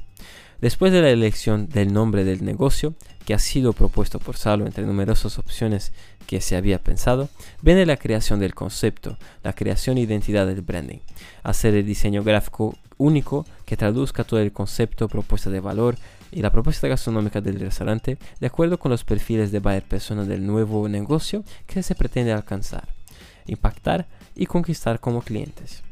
Después 0.61 0.93
de 0.93 1.03
la 1.03 1.11
elección 1.11 1.69
del 1.69 1.93
nombre 1.93 2.23
del 2.23 2.45
negocio, 2.45 2.95
que 3.25 3.35
ha 3.35 3.39
sido 3.39 3.73
propuesto 3.73 4.19
por 4.19 4.37
Salo 4.37 4.67
entre 4.67 4.87
numerosas 4.87 5.39
opciones 5.39 5.93
que 6.27 6.41
se 6.41 6.57
había 6.57 6.79
pensado, 6.83 7.29
viene 7.63 7.85
la 7.85 7.97
creación 7.97 8.39
del 8.39 8.55
concepto, 8.55 9.19
la 9.43 9.55
creación 9.55 9.99
e 9.99 10.03
identidad 10.03 10.47
del 10.47 10.63
branding, 10.63 11.01
hacer 11.43 11.75
el 11.75 11.85
diseño 11.85 12.23
gráfico 12.23 12.79
único 12.97 13.45
que 13.65 13.77
traduzca 13.77 14.23
todo 14.23 14.41
el 14.41 14.53
concepto, 14.53 15.09
propuesta 15.09 15.51
de 15.51 15.61
valor 15.61 15.97
y 16.33 16.43
la 16.43 16.51
propuesta 16.51 16.89
gastronómica 16.89 17.41
del 17.41 17.61
restaurante 17.61 18.19
de 18.41 18.47
acuerdo 18.47 18.79
con 18.79 18.91
los 18.91 19.05
perfiles 19.05 19.53
de 19.53 19.61
buyer 19.61 19.83
persona 19.83 20.25
del 20.25 20.47
nuevo 20.47 20.89
negocio 20.89 21.45
que 21.67 21.83
se 21.83 21.95
pretende 21.95 22.33
alcanzar, 22.33 22.89
impactar 23.47 24.07
y 24.35 24.47
conquistar 24.47 24.99
como 24.99 25.23
clientes. 25.23 25.83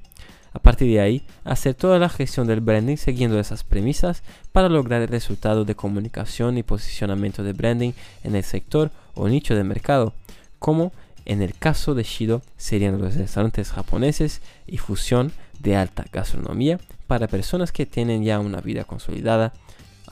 A 0.53 0.59
partir 0.59 0.89
de 0.89 1.01
ahí, 1.01 1.23
hacer 1.45 1.75
toda 1.75 1.99
la 2.01 2.09
gestión 2.09 2.47
del 2.49 2.61
branding 2.61 2.97
siguiendo 2.97 3.39
esas 3.39 3.63
premisas 3.63 4.23
para 4.51 4.69
lograr 4.69 5.03
el 5.03 5.09
resultado 5.09 5.65
de 5.65 5.77
comunicación 5.77 6.59
y 6.59 6.65
posicionamiento 6.65 7.45
de 7.45 7.53
branding 7.53 7.93
en 8.25 8.35
el 8.35 8.43
sector 8.43 8.91
o 9.15 9.29
nicho 9.29 9.55
de 9.55 9.63
mercado, 9.63 10.13
como 10.59 10.93
En 11.27 11.43
el 11.43 11.55
caso 11.55 11.95
de 11.95 12.03
Shido 12.03 12.43
serían 12.57 13.01
los 13.01 13.15
restaurantes 13.15 13.71
japoneses 13.71 14.41
y 14.67 14.79
fusión 14.79 15.33
de 15.61 15.77
alta 15.77 16.05
gastronomía 16.11 16.81
para 17.07 17.29
personas 17.29 17.73
que 17.73 17.87
tienen 17.87 18.25
ya 18.25 18.41
una 18.41 18.61
vida 18.61 18.85
consolidada. 18.85 19.53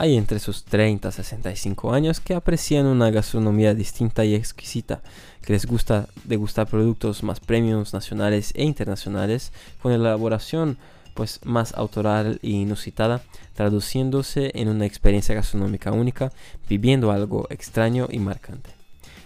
Hay 0.01 0.17
entre 0.17 0.39
sus 0.39 0.63
30 0.63 1.09
y 1.09 1.13
65 1.13 1.93
años 1.93 2.21
que 2.21 2.37
aprecian 2.37 2.87
una 2.87 3.11
gastronomía 3.11 3.75
distinta 3.75 4.25
y 4.25 4.37
exquisita, 4.37 5.03
que 5.43 5.55
les 5.55 5.67
gusta 5.67 6.09
degustar 6.23 6.69
productos 6.69 7.25
más 7.25 7.41
premiums 7.41 7.93
nacionales 7.93 8.53
e 8.55 8.63
internacionales 8.63 9.51
con 9.83 9.91
elaboración 9.91 10.79
pues 11.15 11.41
más 11.43 11.75
autoral 11.75 12.39
e 12.45 12.51
inusitada, 12.51 13.23
traduciéndose 13.57 14.53
en 14.55 14.69
una 14.69 14.87
experiencia 14.87 15.35
gastronómica 15.35 15.91
única, 15.91 16.31
viviendo 16.69 17.11
algo 17.11 17.49
extraño 17.51 18.07
y 18.09 18.21
marcante. 18.21 18.71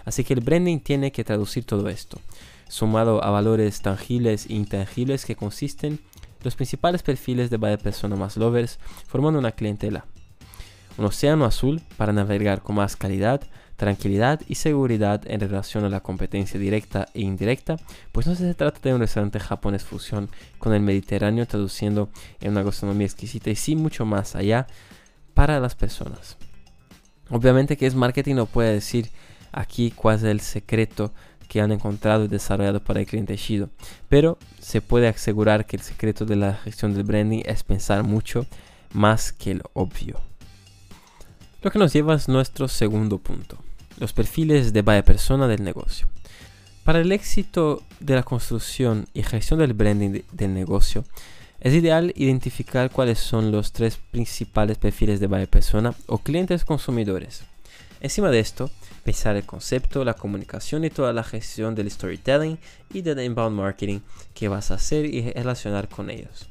Así 0.07 0.25
que 0.25 0.33
el 0.33 0.41
branding 0.41 0.79
tiene 0.79 1.13
que 1.13 1.23
traducir 1.23 1.65
todo 1.65 1.91
esto, 1.91 2.19
sumado 2.67 3.23
a 3.23 3.29
valores 3.29 3.83
tangibles 3.83 4.47
e 4.47 4.55
intangibles 4.55 5.27
que 5.27 5.37
consisten 5.37 6.01
los 6.43 6.57
principales 6.57 7.03
perfiles 7.03 7.51
de 7.51 7.59
varias 7.59 7.83
personas 7.83 8.19
más 8.19 8.39
lovers, 8.39 8.79
formando 9.07 9.39
una 9.39 9.53
clientela. 9.53 10.07
Un 10.99 11.07
océano 11.07 11.45
azul 11.45 11.81
para 11.97 12.13
navegar 12.13 12.63
con 12.63 12.77
más 12.77 12.97
calidad, 12.97 13.43
tranquilidad 13.77 14.41
y 14.47 14.57
seguridad 14.57 15.23
en 15.27 15.41
relación 15.41 15.85
a 15.85 15.89
la 15.89 16.01
competencia 16.01 16.61
directa 16.61 17.09
e 17.15 17.23
indirecta, 17.23 17.77
pues 18.13 18.27
no 18.27 18.35
se 18.35 18.55
trata 18.55 18.81
de 18.83 18.95
un 18.95 19.01
restaurante 19.01 19.41
japonés 19.41 19.85
fusión 19.85 20.29
con 20.59 20.75
el 20.75 20.83
Mediterráneo 20.83 21.47
traduciendo 21.47 22.11
en 22.41 22.53
una 22.53 22.63
gastronomía 22.63 23.07
exquisita 23.07 23.51
y 23.51 23.57
sí 23.57 23.75
mucho 23.75 24.05
más 24.05 24.37
allá 24.37 24.67
para 25.35 25.59
las 25.61 25.75
personas. 25.75 26.37
Obviamente 27.31 27.77
que 27.77 27.87
es 27.87 27.95
marketing 27.95 28.35
no 28.35 28.47
puede 28.47 28.75
decir 28.75 29.11
aquí 29.53 29.91
cuál 29.91 30.17
es 30.17 30.23
el 30.25 30.41
secreto 30.41 31.13
que 31.49 31.61
han 31.61 31.73
encontrado 31.73 32.25
y 32.25 32.29
desarrollado 32.29 32.83
para 32.83 33.01
el 33.01 33.07
cliente 33.07 33.37
Shido, 33.37 33.71
pero 34.09 34.39
se 34.61 34.81
puede 34.81 35.09
asegurar 35.09 35.67
que 35.67 35.77
el 35.77 35.83
secreto 35.83 36.25
de 36.25 36.37
la 36.37 36.55
gestión 36.55 36.95
del 36.95 37.05
branding 37.05 37.43
es 37.45 37.63
pensar 37.63 38.05
mucho 38.05 38.47
más 38.93 39.33
que 39.33 39.51
el 39.51 39.63
obvio. 39.73 40.21
Lo 41.63 41.71
que 41.71 41.79
nos 41.79 41.93
lleva 41.93 42.15
a 42.15 42.21
nuestro 42.27 42.69
segundo 42.69 43.19
punto 43.19 43.59
los 43.99 44.13
perfiles 44.13 44.73
de 44.73 44.83
vaya 44.83 45.05
persona 45.05 45.47
del 45.47 45.63
negocio. 45.63 46.09
Para 46.83 47.01
el 47.01 47.13
éxito 47.13 47.85
de 48.01 48.17
la 48.17 48.25
construcción 48.25 49.07
y 49.15 49.23
gestión 49.23 49.61
del 49.61 49.75
branding 49.75 50.23
del 50.33 50.55
negocio, 50.55 51.05
es 51.61 51.73
ideal 51.73 52.13
identificar 52.17 52.91
cuáles 52.91 53.21
son 53.21 53.53
los 53.53 53.71
tres 53.71 54.01
principales 54.11 54.79
perfiles 54.79 55.21
de 55.21 55.29
vaya 55.29 55.47
persona 55.47 55.95
o 56.07 56.19
clientes 56.19 56.65
consumidores. 56.65 57.45
Encima 58.01 58.31
de 58.31 58.41
esto, 58.41 58.69
pensar 59.05 59.37
el 59.37 59.47
concepto, 59.47 60.05
la 60.05 60.15
comunicación 60.15 60.85
y 60.85 60.91
toda 60.91 61.13
la 61.13 61.23
gestión 61.23 61.77
del 61.77 61.89
storytelling 61.89 62.59
y 62.93 63.03
del 63.03 63.21
inbound 63.21 63.57
marketing 63.57 64.01
que 64.35 64.49
vas 64.49 64.73
a 64.73 64.75
hacer 64.75 65.05
y 65.05 65.31
relacionar 65.31 65.89
con 65.89 66.11
ellos. 66.11 66.49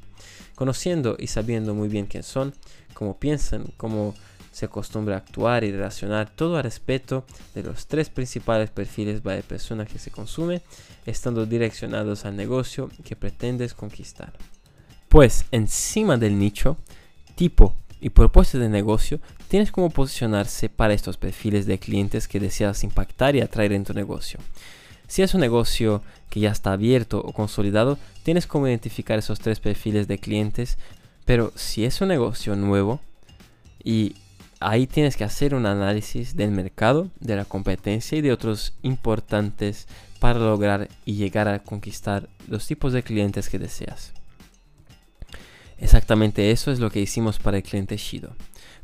Conociendo 0.56 1.18
y 1.20 1.27
sabiendo 1.27 1.74
muy 1.74 1.89
bien 1.89 2.06
quién 2.06 2.24
son, 2.24 2.53
cómo 2.94 3.18
piensan, 3.18 3.65
cómo 3.75 4.15
se 4.51 4.65
acostumbra 4.65 5.15
a 5.15 5.20
actuar 5.20 5.63
y 5.63 5.72
relacionar 5.72 6.29
todo 6.29 6.58
a 6.58 6.62
respeto 6.62 7.25
de 7.55 7.63
los 7.63 7.88
tres 7.88 8.10
principales 8.10 8.70
perfiles 8.70 9.24
de 9.24 9.43
persona 9.43 9.86
que 9.86 9.98
se 9.98 10.12
consume, 10.12 10.62
estando 11.05 11.46
direccionados 11.46 12.25
al 12.25 12.36
negocio 12.36 12.89
que 13.03 13.15
pretendes 13.15 13.74
conquistar. 13.74 14.34
Pues 15.10 15.46
encima 15.51 16.17
del 16.17 16.38
nicho, 16.38 16.77
tipo 17.36 17.75
y 18.00 18.10
propuesta 18.10 18.58
de 18.58 18.70
negocio, 18.70 19.20
tienes 19.48 19.72
cómo 19.72 19.89
posicionarse 19.89 20.70
para 20.70 20.93
estos 20.93 21.17
perfiles 21.17 21.65
de 21.65 21.79
clientes 21.79 22.27
que 22.27 22.39
deseas 22.39 22.84
impactar 22.84 23.36
y 23.36 23.41
atraer 23.41 23.74
en 23.74 23.84
tu 23.84 23.93
negocio. 23.93 24.39
Si 25.08 25.22
es 25.22 25.34
un 25.34 25.41
negocio 25.41 26.01
que 26.29 26.39
ya 26.39 26.51
está 26.51 26.72
abierto 26.72 27.20
o 27.20 27.34
consolidado, 27.34 27.98
tienes 28.24 28.48
cómo 28.48 28.67
identificar 28.67 29.20
esos 29.20 29.39
tres 29.39 29.60
perfiles 29.60 30.08
de 30.08 30.20
clientes, 30.20 30.77
pero 31.25 31.51
si 31.55 31.84
es 31.84 32.00
un 32.00 32.08
negocio 32.08 32.55
nuevo 32.55 33.01
y 33.84 34.15
ahí 34.62 34.88
tienes 34.88 35.18
que 35.18 35.24
hacer 35.24 35.53
un 35.56 35.65
análisis 35.65 36.36
del 36.36 36.51
mercado, 36.51 37.10
de 37.20 37.36
la 37.36 37.46
competencia 37.46 38.18
y 38.18 38.22
de 38.22 38.32
otros 38.32 38.74
importantes 38.84 39.88
para 40.20 40.39
lograr 40.39 40.88
y 41.03 41.15
llegar 41.15 41.48
a 41.48 41.60
conquistar 41.60 42.30
los 42.48 42.65
tipos 42.68 42.94
de 42.94 43.03
clientes 43.03 43.50
que 43.50 43.60
deseas. 43.60 44.13
Exactamente 45.80 46.51
eso 46.51 46.72
es 46.72 46.80
lo 46.80 46.91
que 46.91 47.01
hicimos 47.01 47.39
para 47.39 47.58
el 47.58 47.63
cliente 47.63 47.98
Shido. 47.98 48.36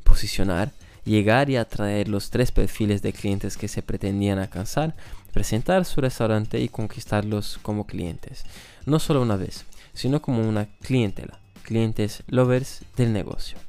Posicionar, 0.04 0.72
llegar 1.06 1.50
y 1.50 1.56
atraer 1.56 2.08
los 2.08 2.32
tres 2.32 2.52
perfiles 2.52 3.04
de 3.04 3.14
clientes 3.14 3.56
que 3.56 3.68
se 3.68 3.84
pretendían 3.84 4.40
alcanzar, 4.40 4.96
presentar 5.32 5.86
su 5.86 6.02
restaurante 6.02 6.60
y 6.60 6.70
conquistarlos 6.70 7.60
como 7.62 7.86
clientes. 7.86 8.46
No 8.88 8.98
solo 8.98 9.22
una 9.22 9.38
vez, 9.38 9.66
sino 9.94 10.24
como 10.24 10.48
una 10.48 10.66
clientela, 10.82 11.40
clientes 11.62 12.24
lovers 12.28 12.82
del 12.96 13.14
negocio. 13.14 13.67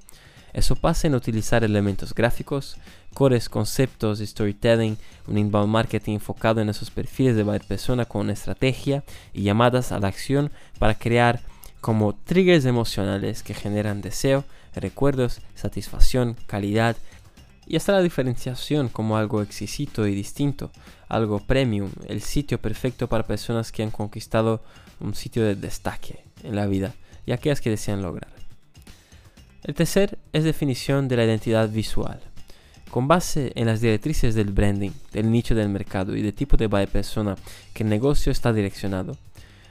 Eso 0.52 0.76
pasa 0.76 1.07
en 1.07 1.14
utilizar 1.14 1.64
elementos 1.64 2.14
gráficos, 2.14 2.76
cores, 3.14 3.49
conceptos, 3.49 4.21
storytelling, 4.21 4.97
un 5.26 5.38
inbound 5.38 5.71
marketing 5.71 6.14
enfocado 6.14 6.61
en 6.61 6.69
esos 6.69 6.90
perfiles 6.90 7.37
de 7.37 7.45
la 7.45 7.59
persona 7.59 8.05
con 8.05 8.23
una 8.23 8.33
estrategia 8.33 9.05
y 9.33 9.43
llamadas 9.43 9.93
a 9.93 9.99
la 9.99 10.09
acción 10.09 10.50
para 10.78 10.95
crear 10.95 11.40
como 11.81 12.14
triggers 12.14 12.64
emocionales 12.64 13.43
que 13.43 13.55
generan 13.55 14.00
deseo, 14.00 14.45
recuerdos, 14.75 15.40
satisfacción, 15.55 16.37
calidad 16.47 16.97
y 17.67 17.76
hasta 17.76 17.93
la 17.93 18.02
diferenciación 18.02 18.88
como 18.88 19.17
algo 19.17 19.43
exquisito 19.43 20.07
y 20.07 20.14
distinto, 20.14 20.71
algo 21.09 21.40
premium, 21.40 21.90
el 22.09 22.23
sitio 22.23 22.59
perfecto 22.59 23.09
para 23.09 23.26
personas 23.26 23.73
que 23.73 23.83
han 23.83 23.90
conquistado 23.90 24.62
un 25.00 25.14
sitio 25.14 25.45
de 25.45 25.55
destaque 25.55 26.25
en 26.43 26.57
la 26.57 26.67
vida 26.67 26.95
y 27.26 27.33
aquellas 27.33 27.61
que 27.61 27.71
desean 27.71 28.02
lograr. 28.02 28.38
El 29.68 29.75
tercer 29.75 30.16
es 30.32 30.44
definición 30.44 31.08
de 31.08 31.16
la 31.18 31.26
identidad 31.26 31.68
visual. 31.68 32.18
Con 32.90 33.06
base 33.06 33.52
en 33.54 33.66
las 33.66 33.82
directrices 33.82 34.34
del 34.34 34.50
branding, 34.50 34.92
del 35.12 35.30
nicho 35.30 35.54
del 35.54 35.68
mercado 35.68 36.16
y 36.16 36.22
del 36.22 36.32
tipo 36.32 36.56
de 36.56 36.70
persona 36.87 37.37
que 37.75 37.82
el 37.82 37.90
negocio 37.90 38.32
está 38.32 38.54
direccionado, 38.54 39.18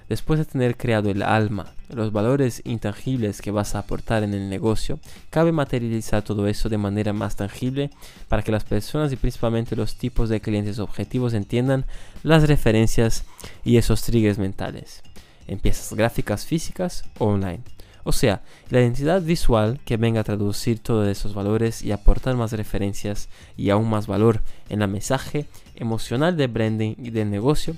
después 0.08 0.38
de 0.38 0.46
tener 0.46 0.78
creado 0.78 1.10
el 1.10 1.24
alma, 1.24 1.74
los 1.90 2.12
valores 2.12 2.62
intangibles 2.64 3.42
que 3.42 3.50
vas 3.50 3.74
a 3.74 3.80
aportar 3.80 4.22
en 4.22 4.36
el 4.36 4.50
negocio, 4.50 5.00
cabe 5.32 5.52
materializar 5.52 6.22
todo 6.22 6.48
eso 6.48 6.70
de 6.70 6.78
manera 6.78 7.12
más 7.12 7.36
tangible 7.36 7.90
para 8.28 8.44
que 8.44 8.52
las 8.52 8.66
personas 8.66 9.12
y 9.12 9.16
principalmente 9.16 9.76
los 9.76 9.96
tipos 9.96 10.30
de 10.30 10.42
clientes 10.42 10.78
objetivos 10.78 11.34
entiendan 11.34 11.86
las 12.22 12.48
referencias 12.48 13.24
y 13.66 13.78
esos 13.78 14.04
triggers 14.04 14.38
mentales 14.38 15.02
en 15.48 15.58
piezas 15.58 15.92
gráficas 15.98 16.46
físicas 16.46 17.04
o 17.18 17.26
online. 17.26 17.64
O 18.08 18.14
sea, 18.14 18.42
la 18.70 18.80
identidad 18.80 19.22
visual 19.22 19.82
que 19.84 19.98
venga 19.98 20.22
a 20.22 20.24
traducir 20.24 20.80
todos 20.80 21.06
esos 21.10 21.34
valores 21.34 21.82
y 21.82 21.92
aportar 21.92 22.38
más 22.38 22.54
referencias 22.54 23.28
y 23.58 23.70
aún 23.70 23.90
más 23.90 24.08
valor 24.08 24.42
en 24.70 24.82
el 24.82 24.88
mensaje 24.88 25.46
emocional 25.76 26.38
de 26.38 26.48
branding 26.48 26.96
y 27.00 27.10
del 27.10 27.30
negocio, 27.30 27.76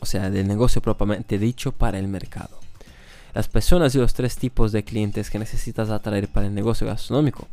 o 0.00 0.06
sea, 0.06 0.30
del 0.30 0.48
negocio 0.48 0.80
propiamente 0.80 1.38
dicho 1.38 1.72
para 1.72 1.98
el 1.98 2.08
mercado. 2.08 2.58
Las 3.34 3.48
personas 3.48 3.94
y 3.94 3.98
los 3.98 4.14
tres 4.14 4.38
tipos 4.38 4.72
de 4.72 4.82
clientes 4.82 5.28
que 5.28 5.38
necesitas 5.38 5.90
atraer 5.90 6.28
para 6.28 6.46
el 6.46 6.54
negocio 6.54 6.86
gastronómico. 6.86 7.46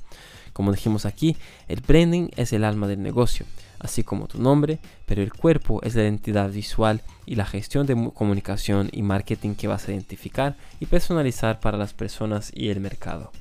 Como 0.54 0.72
dijimos 0.72 1.06
aquí, 1.06 1.36
el 1.68 1.82
branding 1.82 2.30
es 2.38 2.54
el 2.54 2.64
alma 2.64 2.88
del 2.88 3.04
negocio 3.04 3.46
así 3.80 4.04
como 4.04 4.28
tu 4.28 4.42
nombre, 4.42 4.80
pero 5.06 5.22
el 5.22 5.34
cuerpo 5.34 5.82
es 5.84 5.96
la 5.96 6.04
identidad 6.04 6.50
visual 6.50 7.02
y 7.26 7.36
la 7.36 7.46
gestión 7.46 7.86
de 7.86 8.12
comunicación 8.14 8.90
y 8.92 9.02
marketing 9.02 9.56
que 9.56 9.68
vas 9.68 9.88
a 9.88 9.92
identificar 9.92 10.56
y 10.80 10.86
personalizar 10.86 11.60
para 11.60 11.78
las 11.78 11.94
personas 11.94 12.52
y 12.54 12.70
el 12.70 12.80
mercado. 12.80 13.32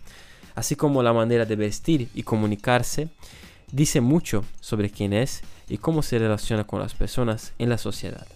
Así 0.54 0.76
como 0.76 1.02
la 1.02 1.12
manera 1.12 1.44
de 1.44 1.56
vestir 1.56 2.08
y 2.14 2.22
comunicarse 2.22 3.08
dice 3.72 4.00
mucho 4.00 4.44
sobre 4.60 4.90
quién 4.90 5.12
es 5.12 5.42
y 5.68 5.78
cómo 5.78 6.02
se 6.02 6.18
relaciona 6.18 6.64
con 6.64 6.80
las 6.80 6.94
personas 6.94 7.52
en 7.58 7.68
la 7.68 7.78
sociedad. 7.78 8.26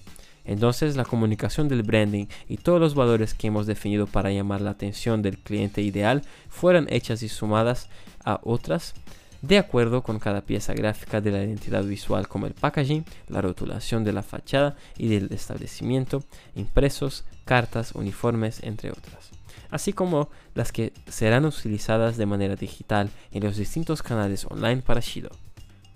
Entonces 0.44 0.96
la 0.96 1.04
comunicación 1.04 1.68
del 1.68 1.82
branding 1.82 2.26
y 2.48 2.56
todos 2.56 2.80
los 2.80 2.94
valores 2.94 3.34
que 3.34 3.48
hemos 3.48 3.66
definido 3.66 4.06
para 4.06 4.32
llamar 4.32 4.62
la 4.62 4.70
atención 4.70 5.20
del 5.20 5.38
cliente 5.38 5.82
ideal 5.82 6.22
fueran 6.48 6.86
hechas 6.90 7.22
y 7.22 7.28
sumadas 7.28 7.88
a 8.24 8.40
otras 8.42 8.94
de 9.42 9.58
acuerdo 9.58 10.02
con 10.02 10.18
cada 10.18 10.40
pieza 10.40 10.74
gráfica 10.74 11.20
de 11.20 11.30
la 11.30 11.44
identidad 11.44 11.84
visual 11.84 12.28
como 12.28 12.46
el 12.46 12.54
packaging, 12.54 13.04
la 13.28 13.40
rotulación 13.40 14.04
de 14.04 14.12
la 14.12 14.22
fachada 14.22 14.76
y 14.96 15.08
del 15.08 15.32
establecimiento, 15.32 16.24
impresos, 16.56 17.24
cartas, 17.44 17.92
uniformes, 17.92 18.60
entre 18.62 18.90
otras, 18.90 19.30
así 19.70 19.92
como 19.92 20.28
las 20.54 20.72
que 20.72 20.92
serán 21.06 21.44
utilizadas 21.44 22.16
de 22.16 22.26
manera 22.26 22.56
digital 22.56 23.10
en 23.30 23.44
los 23.44 23.56
distintos 23.56 24.02
canales 24.02 24.44
online 24.44 24.82
para 24.82 25.00
Shido. 25.00 25.30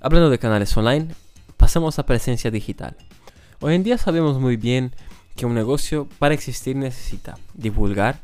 Hablando 0.00 0.30
de 0.30 0.38
canales 0.38 0.76
online, 0.76 1.08
pasamos 1.56 1.98
a 1.98 2.06
presencia 2.06 2.50
digital. 2.50 2.96
Hoy 3.60 3.74
en 3.74 3.82
día 3.82 3.98
sabemos 3.98 4.38
muy 4.38 4.56
bien 4.56 4.92
que 5.36 5.46
un 5.46 5.54
negocio 5.54 6.08
para 6.18 6.34
existir 6.34 6.76
necesita 6.76 7.38
divulgar, 7.54 8.20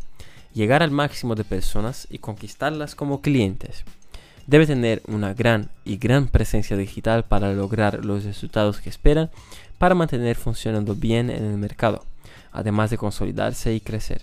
llegar 0.53 0.83
al 0.83 0.91
máximo 0.91 1.35
de 1.35 1.45
personas 1.45 2.07
y 2.11 2.19
conquistarlas 2.19 2.95
como 2.95 3.21
clientes 3.21 3.85
debe 4.49 4.67
tener 4.67 5.03
una 5.07 5.35
gran 5.35 5.69
y 5.85 5.99
gran 5.99 6.27
presencia 6.27 6.77
digital 6.77 7.25
para 7.25 7.53
lograr 7.53 8.05
los 8.05 8.25
resultados 8.25 8.81
que 8.81 8.89
esperan 8.89 9.31
para 9.77 9.95
mantener 9.95 10.37
funcionando 10.37 10.95
bien 10.95 11.29
en 11.29 11.45
el 11.45 11.59
mercado, 11.59 12.05
además 12.51 12.91
de 12.91 12.97
consolidarse 12.97 13.75
y 13.75 13.81
crecer. 13.81 14.23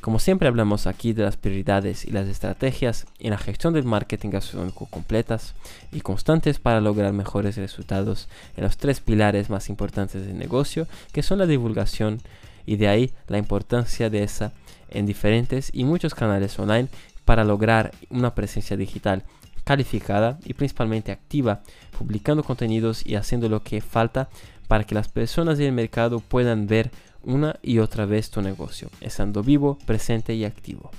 Como 0.00 0.18
siempre 0.18 0.48
hablamos 0.48 0.86
aquí 0.86 1.12
de 1.12 1.22
las 1.22 1.36
prioridades 1.36 2.04
y 2.04 2.10
las 2.10 2.26
estrategias 2.26 3.06
en 3.20 3.30
la 3.30 3.38
gestión 3.38 3.72
del 3.72 3.84
marketing 3.84 4.30
gastronómico 4.30 4.86
completas 4.86 5.54
y 5.92 6.00
constantes 6.00 6.58
para 6.58 6.80
lograr 6.80 7.12
mejores 7.12 7.56
resultados 7.56 8.28
en 8.56 8.64
los 8.64 8.76
tres 8.76 9.00
pilares 9.00 9.50
más 9.50 9.70
importantes 9.70 10.26
del 10.26 10.36
negocio, 10.36 10.88
que 11.12 11.22
son 11.22 11.38
la 11.38 11.46
divulgación 11.46 12.20
y 12.66 12.76
de 12.76 12.88
ahí 12.88 13.12
la 13.28 13.38
importancia 13.38 14.10
de 14.10 14.24
esa 14.24 14.52
en 14.90 15.06
diferentes 15.06 15.70
y 15.72 15.84
muchos 15.84 16.14
canales 16.14 16.58
online 16.58 16.88
para 17.24 17.44
lograr 17.44 17.92
una 18.10 18.34
presencia 18.34 18.76
digital 18.76 19.22
calificada 19.64 20.38
y 20.44 20.54
principalmente 20.54 21.12
activa, 21.12 21.62
publicando 21.98 22.44
contenidos 22.44 23.04
y 23.04 23.16
haciendo 23.16 23.48
lo 23.48 23.62
que 23.62 23.80
falta 23.80 24.28
para 24.68 24.84
que 24.84 24.94
las 24.94 25.08
personas 25.08 25.58
del 25.58 25.72
mercado 25.72 26.20
puedan 26.20 26.66
ver 26.66 26.90
una 27.22 27.56
y 27.62 27.78
otra 27.78 28.06
vez 28.06 28.30
tu 28.30 28.42
negocio, 28.42 28.90
estando 29.00 29.42
vivo, 29.42 29.78
presente 29.86 30.34
y 30.34 30.44
activo. 30.44 30.90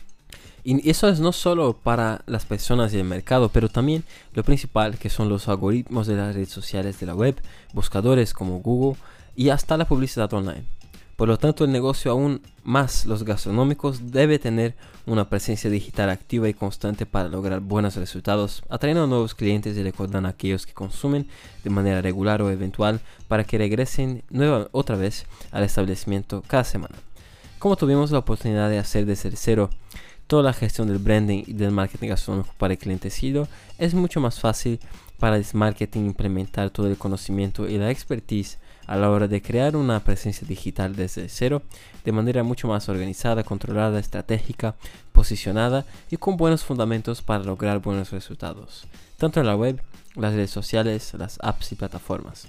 Y 0.64 0.90
eso 0.90 1.08
es 1.10 1.20
no 1.20 1.32
solo 1.32 1.74
para 1.74 2.24
las 2.26 2.46
personas 2.46 2.92
del 2.92 3.04
mercado, 3.04 3.50
pero 3.50 3.70
también 3.70 4.04
lo 4.34 4.44
principal 4.44 4.98
que 4.98 5.12
son 5.12 5.30
los 5.30 5.48
algoritmos 5.48 6.08
de 6.08 6.16
las 6.16 6.34
redes 6.34 6.50
sociales 6.50 7.00
de 7.00 7.06
la 7.06 7.14
web, 7.14 7.40
buscadores 7.74 8.34
como 8.34 8.60
Google 8.62 9.00
y 9.36 9.50
hasta 9.50 9.78
la 9.78 9.86
publicidad 9.86 10.34
online. 10.34 10.64
Por 11.16 11.30
lo 11.30 11.38
tanto, 11.38 11.64
el 11.64 11.72
negocio 11.72 12.12
aún 12.12 12.42
más 12.64 13.06
los 13.06 13.24
gastronómicos 13.24 14.12
debe 14.12 14.38
tener 14.38 14.76
una 15.06 15.30
presencia 15.30 15.70
digital 15.70 16.10
activa 16.10 16.50
y 16.50 16.54
constante 16.54 17.06
para 17.06 17.30
lograr 17.30 17.62
buenos 17.62 17.96
resultados, 17.96 18.64
atrayendo 18.70 19.08
nuevos 19.08 19.34
clientes 19.34 19.78
y 19.78 19.84
recordando 19.84 20.28
a 20.28 20.32
aquellos 20.32 20.66
que 20.66 20.74
consumen 20.74 21.28
de 21.64 21.70
manera 21.70 22.02
regular 22.02 22.42
o 22.42 22.52
eventual 22.52 23.00
para 23.30 23.46
que 23.46 23.58
regresen 23.58 24.24
otra 24.74 24.98
vez 24.98 25.26
al 25.52 25.64
establecimiento 25.64 26.44
cada 26.46 26.66
semana. 26.66 26.96
Como 27.60 27.78
tuvimos 27.78 28.12
la 28.12 28.20
oportunidad 28.20 28.70
de 28.70 28.80
hacer 28.80 29.06
desde 29.06 29.32
cero 29.38 29.70
toda 30.28 30.44
la 30.44 30.54
gestión 30.54 30.90
del 30.90 30.98
branding 30.98 31.44
y 31.48 31.54
del 31.54 31.72
marketing 31.72 32.10
gastronómico 32.10 32.54
para 32.58 32.74
el 32.74 32.80
cliente 32.80 33.10
SIDO, 33.10 33.48
es 33.78 33.94
mucho 33.94 34.20
más 34.20 34.40
fácil 34.40 34.80
para 35.18 35.38
el 35.38 35.46
marketing 35.54 36.02
implementar 36.02 36.72
todo 36.72 36.88
el 36.88 36.98
conocimiento 36.98 37.70
y 37.70 37.78
la 37.78 37.90
expertise 37.90 38.58
a 38.88 38.96
la 38.96 39.10
hora 39.10 39.28
de 39.28 39.42
crear 39.42 39.76
una 39.76 40.00
presencia 40.04 40.48
digital 40.48 40.96
desde 40.96 41.30
cero 41.30 41.62
de 42.04 42.12
manera 42.12 42.44
mucho 42.44 42.68
más 42.68 42.88
organizada, 42.90 43.44
controlada, 43.44 44.00
estratégica, 44.00 44.76
posicionada 45.12 45.86
y 46.12 46.18
con 46.18 46.38
buenos 46.38 46.64
fundamentos 46.64 47.22
para 47.22 47.44
lograr 47.44 47.80
buenos 47.80 48.12
resultados, 48.12 48.88
tanto 49.18 49.40
en 49.40 49.48
la 49.48 49.56
web, 49.56 49.82
las 50.16 50.34
redes 50.34 50.52
sociales, 50.52 51.14
las 51.18 51.40
apps 51.42 51.72
y 51.72 51.76
plataformas. 51.76 52.48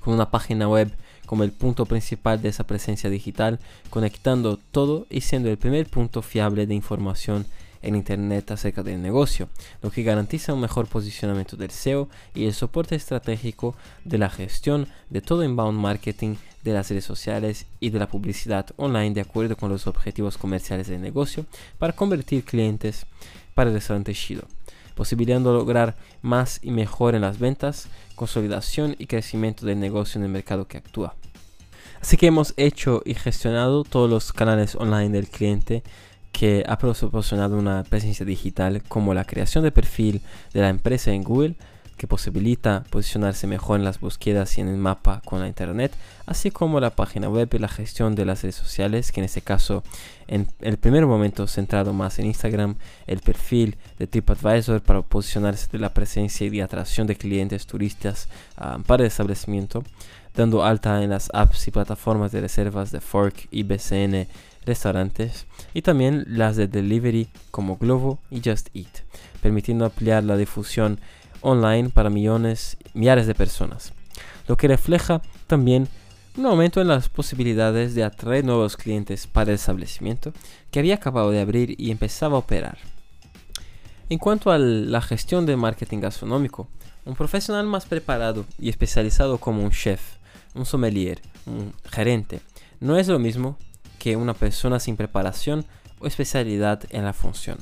Con 0.00 0.14
una 0.14 0.30
página 0.30 0.68
web 0.68 0.92
como 1.26 1.42
el 1.42 1.52
punto 1.52 1.84
principal 1.86 2.40
de 2.40 2.48
esa 2.48 2.64
presencia 2.64 3.10
digital, 3.10 3.58
conectando 3.90 4.58
todo 4.70 5.06
y 5.10 5.20
siendo 5.20 5.50
el 5.50 5.58
primer 5.58 5.88
punto 5.88 6.22
fiable 6.22 6.66
de 6.66 6.74
información 6.74 7.46
en 7.86 7.94
Internet 7.94 8.50
acerca 8.50 8.82
del 8.82 9.00
negocio, 9.00 9.48
lo 9.80 9.90
que 9.90 10.02
garantiza 10.02 10.52
un 10.52 10.60
mejor 10.60 10.88
posicionamiento 10.88 11.56
del 11.56 11.70
SEO 11.70 12.08
y 12.34 12.46
el 12.46 12.52
soporte 12.52 12.96
estratégico 12.96 13.76
de 14.04 14.18
la 14.18 14.28
gestión 14.28 14.88
de 15.08 15.20
todo 15.20 15.44
inbound 15.44 15.78
marketing 15.78 16.34
de 16.64 16.72
las 16.72 16.90
redes 16.90 17.04
sociales 17.04 17.66
y 17.78 17.90
de 17.90 18.00
la 18.00 18.08
publicidad 18.08 18.66
online 18.76 19.14
de 19.14 19.20
acuerdo 19.20 19.56
con 19.56 19.70
los 19.70 19.86
objetivos 19.86 20.36
comerciales 20.36 20.88
del 20.88 21.00
negocio 21.00 21.46
para 21.78 21.92
convertir 21.94 22.44
clientes 22.44 23.06
para 23.54 23.70
el 23.70 23.76
restaurante 23.76 24.12
Shido, 24.12 24.48
posibilitando 24.96 25.52
lograr 25.52 25.94
más 26.22 26.58
y 26.62 26.72
mejor 26.72 27.14
en 27.14 27.22
las 27.22 27.38
ventas, 27.38 27.88
consolidación 28.16 28.96
y 28.98 29.06
crecimiento 29.06 29.64
del 29.64 29.78
negocio 29.78 30.18
en 30.18 30.24
el 30.24 30.32
mercado 30.32 30.66
que 30.66 30.78
actúa. 30.78 31.14
Así 32.00 32.16
que 32.16 32.26
hemos 32.26 32.52
hecho 32.56 33.02
y 33.04 33.14
gestionado 33.14 33.84
todos 33.84 34.10
los 34.10 34.32
canales 34.32 34.74
online 34.74 35.10
del 35.10 35.28
cliente 35.28 35.84
que 36.36 36.64
ha 36.68 36.76
proporcionado 36.76 37.56
una 37.56 37.82
presencia 37.82 38.26
digital 38.26 38.82
como 38.88 39.14
la 39.14 39.24
creación 39.24 39.64
de 39.64 39.72
perfil 39.72 40.20
de 40.52 40.60
la 40.60 40.68
empresa 40.68 41.10
en 41.10 41.24
Google, 41.24 41.54
que 41.96 42.06
posibilita 42.06 42.84
posicionarse 42.90 43.46
mejor 43.46 43.78
en 43.78 43.86
las 43.86 44.00
búsquedas 44.00 44.58
y 44.58 44.60
en 44.60 44.68
el 44.68 44.76
mapa 44.76 45.22
con 45.24 45.40
la 45.40 45.48
internet, 45.48 45.94
así 46.26 46.50
como 46.50 46.78
la 46.78 46.90
página 46.90 47.30
web 47.30 47.48
y 47.54 47.58
la 47.58 47.68
gestión 47.68 48.14
de 48.14 48.26
las 48.26 48.42
redes 48.42 48.54
sociales, 48.54 49.12
que 49.12 49.20
en 49.20 49.24
este 49.24 49.40
caso 49.40 49.82
en 50.28 50.46
el 50.60 50.76
primer 50.76 51.06
momento 51.06 51.46
centrado 51.46 51.94
más 51.94 52.18
en 52.18 52.26
Instagram, 52.26 52.76
el 53.06 53.20
perfil 53.20 53.78
de 53.98 54.06
TripAdvisor 54.06 54.82
para 54.82 55.00
posicionarse 55.00 55.68
de 55.72 55.78
la 55.78 55.94
presencia 55.94 56.46
y 56.46 56.60
atracción 56.60 57.06
de 57.06 57.16
clientes 57.16 57.66
turistas 57.66 58.28
ah, 58.58 58.78
para 58.86 59.04
el 59.04 59.06
establecimiento, 59.06 59.84
dando 60.34 60.62
alta 60.62 61.02
en 61.02 61.08
las 61.08 61.30
apps 61.32 61.66
y 61.66 61.70
plataformas 61.70 62.30
de 62.30 62.42
reservas 62.42 62.90
de 62.90 63.00
Fork 63.00 63.48
y 63.50 63.62
BCN 63.62 64.28
restaurantes 64.66 65.46
y 65.72 65.82
también 65.82 66.24
las 66.28 66.56
de 66.56 66.68
delivery 66.68 67.28
como 67.50 67.76
Glovo 67.76 68.18
y 68.30 68.42
Just 68.44 68.68
Eat, 68.74 69.04
permitiendo 69.40 69.86
ampliar 69.86 70.24
la 70.24 70.36
difusión 70.36 71.00
online 71.40 71.90
para 71.90 72.10
millones, 72.10 72.76
millares 72.92 73.26
de 73.26 73.34
personas, 73.34 73.92
lo 74.48 74.56
que 74.56 74.68
refleja 74.68 75.22
también 75.46 75.88
un 76.36 76.46
aumento 76.46 76.82
en 76.82 76.88
las 76.88 77.08
posibilidades 77.08 77.94
de 77.94 78.04
atraer 78.04 78.44
nuevos 78.44 78.76
clientes 78.76 79.26
para 79.26 79.50
el 79.50 79.54
establecimiento 79.54 80.32
que 80.70 80.80
había 80.80 80.96
acabado 80.96 81.30
de 81.30 81.40
abrir 81.40 81.74
y 81.78 81.90
empezaba 81.90 82.36
a 82.36 82.40
operar. 82.40 82.76
En 84.10 84.18
cuanto 84.18 84.50
a 84.50 84.58
la 84.58 85.00
gestión 85.00 85.46
de 85.46 85.56
marketing 85.56 86.00
gastronómico, 86.00 86.68
un 87.04 87.14
profesional 87.14 87.66
más 87.66 87.86
preparado 87.86 88.44
y 88.58 88.68
especializado 88.68 89.38
como 89.38 89.62
un 89.62 89.70
chef, 89.70 90.00
un 90.54 90.66
sommelier, 90.66 91.22
un 91.46 91.72
gerente, 91.90 92.40
no 92.80 92.98
es 92.98 93.08
lo 93.08 93.18
mismo 93.18 93.56
que 94.06 94.14
una 94.14 94.34
persona 94.34 94.78
sin 94.78 94.96
preparación 94.96 95.66
o 95.98 96.06
especialidad 96.06 96.84
en 96.90 97.04
la 97.04 97.12
función, 97.12 97.58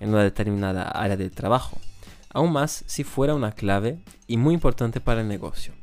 en 0.00 0.08
una 0.08 0.24
determinada 0.24 0.82
área 0.82 1.16
de 1.16 1.30
trabajo, 1.30 1.78
aún 2.30 2.52
más 2.52 2.82
si 2.88 3.04
fuera 3.04 3.36
una 3.36 3.52
clave 3.52 4.00
y 4.26 4.38
muy 4.38 4.54
importante 4.54 5.00
para 5.00 5.20
el 5.20 5.28
negocio. 5.28 5.74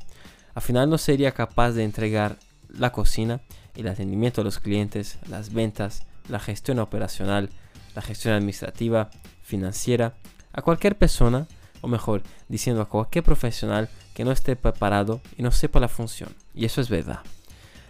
Al 0.54 0.60
final 0.60 0.90
no 0.90 0.98
sería 0.98 1.32
capaz 1.32 1.70
de 1.70 1.84
entregar 1.84 2.36
la 2.68 2.92
cocina, 2.92 3.40
el 3.74 3.88
atendimiento 3.88 4.42
a 4.42 4.44
los 4.44 4.58
clientes, 4.58 5.16
las 5.30 5.54
ventas, 5.54 6.02
la 6.28 6.40
gestión 6.40 6.78
operacional, 6.78 7.48
la 7.94 8.02
gestión 8.02 8.34
administrativa, 8.34 9.08
financiera, 9.40 10.12
a 10.52 10.60
cualquier 10.60 10.98
persona, 10.98 11.46
o 11.80 11.88
mejor, 11.88 12.22
diciendo 12.50 12.82
a 12.82 12.88
cualquier 12.90 13.24
profesional 13.24 13.88
que 14.12 14.26
no 14.26 14.32
esté 14.32 14.56
preparado 14.56 15.22
y 15.38 15.42
no 15.42 15.52
sepa 15.52 15.80
la 15.80 15.88
función. 15.88 16.36
Y 16.54 16.66
eso 16.66 16.82
es 16.82 16.90
verdad. 16.90 17.20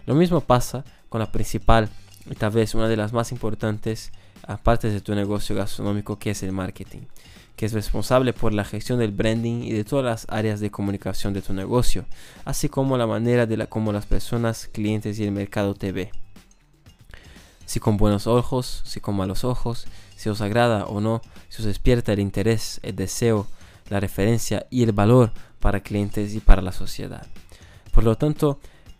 Lo 0.05 0.15
mismo 0.15 0.39
pasa 0.39 0.85
con 1.09 1.19
la 1.19 1.31
principal 1.31 1.89
y 2.29 2.35
tal 2.35 2.51
vez 2.51 2.75
una 2.75 2.87
de 2.87 2.97
las 2.97 3.13
más 3.13 3.31
importantes 3.31 4.11
partes 4.63 4.93
de 4.93 5.01
tu 5.01 5.13
negocio 5.13 5.55
gastronómico 5.55 6.17
que 6.17 6.31
es 6.31 6.43
el 6.43 6.53
marketing, 6.53 7.01
que 7.55 7.65
es 7.65 7.73
responsable 7.73 8.33
por 8.33 8.53
la 8.53 8.63
gestión 8.63 8.99
del 8.99 9.11
branding 9.11 9.63
y 9.63 9.73
de 9.73 9.83
todas 9.83 10.05
las 10.05 10.25
áreas 10.29 10.59
de 10.59 10.71
comunicación 10.71 11.33
de 11.33 11.41
tu 11.41 11.53
negocio, 11.53 12.05
así 12.45 12.69
como 12.69 12.97
la 12.97 13.07
manera 13.07 13.45
de 13.45 13.57
la 13.57 13.67
como 13.67 13.91
las 13.91 14.05
personas, 14.05 14.69
clientes 14.71 15.19
y 15.19 15.25
el 15.25 15.31
mercado 15.31 15.73
te 15.73 15.91
ve. 15.91 16.11
Si 17.65 17.81
con 17.81 17.97
buenos 17.97 18.27
ojos, 18.27 18.83
si 18.85 19.01
con 19.01 19.17
malos 19.17 19.43
ojos, 19.43 19.87
si 20.15 20.29
os 20.29 20.39
agrada 20.39 20.85
o 20.85 21.01
no, 21.01 21.21
si 21.49 21.61
os 21.61 21.65
despierta 21.65 22.13
el 22.13 22.19
interés, 22.19 22.79
el 22.83 22.95
deseo, 22.95 23.47
la 23.89 23.99
referencia 23.99 24.65
y 24.69 24.83
el 24.83 24.93
valor 24.93 25.33
para 25.59 25.81
clientes 25.81 26.33
y 26.33 26.39
para 26.39 26.61
la 26.61 26.71
sociedad. 26.71 27.27
Por 27.91 28.05
lo 28.05 28.15
tanto, 28.15 28.59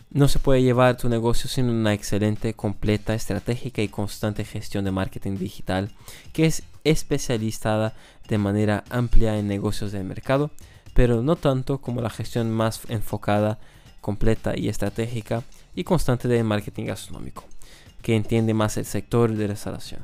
no 0.09 0.27
se 0.27 0.39
puede 0.39 0.63
llevar 0.63 0.97
tu 0.97 1.09
negocio 1.09 1.49
sin 1.49 1.69
una 1.69 1.93
excelente, 1.93 2.53
completa, 2.53 3.13
estratégica 3.13 3.81
y 3.81 3.89
constante 3.89 4.45
gestión 4.45 4.85
de 4.85 4.91
marketing 4.91 5.37
digital 5.37 5.91
que 6.33 6.45
es 6.45 6.63
especializada 6.83 7.93
de 8.27 8.37
manera 8.37 8.83
amplia 8.89 9.37
en 9.37 9.47
negocios 9.47 9.91
del 9.91 10.05
mercado, 10.05 10.51
pero 10.93 11.21
no 11.21 11.35
tanto 11.35 11.79
como 11.79 12.01
la 12.01 12.09
gestión 12.09 12.51
más 12.51 12.81
enfocada, 12.89 13.59
completa 14.01 14.57
y 14.57 14.69
estratégica 14.69 15.43
y 15.75 15.83
constante 15.83 16.27
de 16.27 16.43
marketing 16.43 16.85
gastronómico, 16.85 17.43
que 18.01 18.15
entiende 18.15 18.53
más 18.53 18.77
el 18.77 18.85
sector 18.85 19.33
de 19.33 19.47
restauración. 19.47 20.01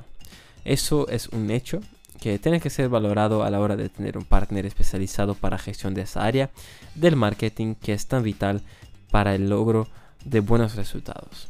Eso 0.65 1.07
es 1.07 1.29
un 1.29 1.49
hecho 1.51 1.79
que 2.19 2.39
tiene 2.39 2.59
que 2.59 2.69
ser 2.69 2.89
valorado 2.89 3.43
a 3.43 3.49
la 3.49 3.59
hora 3.59 3.75
de 3.75 3.89
tener 3.89 4.17
un 4.17 4.23
partner 4.23 4.65
especializado 4.65 5.35
para 5.35 5.57
gestión 5.57 5.93
de 5.93 6.03
esa 6.03 6.23
área 6.23 6.51
del 6.95 7.15
marketing 7.15 7.75
que 7.75 7.93
es 7.93 8.07
tan 8.07 8.23
vital 8.23 8.61
para 9.13 9.35
el 9.35 9.47
logro 9.47 9.87
de 10.25 10.39
buenos 10.39 10.75
resultados. 10.75 11.47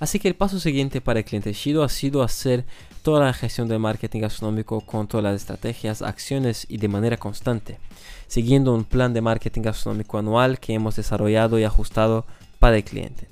Así 0.00 0.18
que 0.18 0.28
el 0.28 0.34
paso 0.34 0.60
siguiente 0.60 1.00
para 1.00 1.20
el 1.20 1.24
cliente 1.24 1.54
Shido 1.54 1.82
ha 1.82 1.88
sido 1.88 2.22
hacer 2.22 2.66
toda 3.02 3.24
la 3.24 3.32
gestión 3.32 3.68
del 3.68 3.78
marketing 3.78 4.20
gastronómico 4.20 4.82
con 4.82 5.08
todas 5.08 5.24
las 5.24 5.36
estrategias, 5.36 6.02
acciones 6.02 6.66
y 6.68 6.76
de 6.76 6.88
manera 6.88 7.16
constante, 7.16 7.78
siguiendo 8.26 8.74
un 8.74 8.84
plan 8.84 9.14
de 9.14 9.22
marketing 9.22 9.62
gastronómico 9.62 10.18
anual 10.18 10.60
que 10.60 10.74
hemos 10.74 10.96
desarrollado 10.96 11.58
y 11.58 11.64
ajustado 11.64 12.26
para 12.58 12.76
el 12.76 12.84
cliente, 12.84 13.28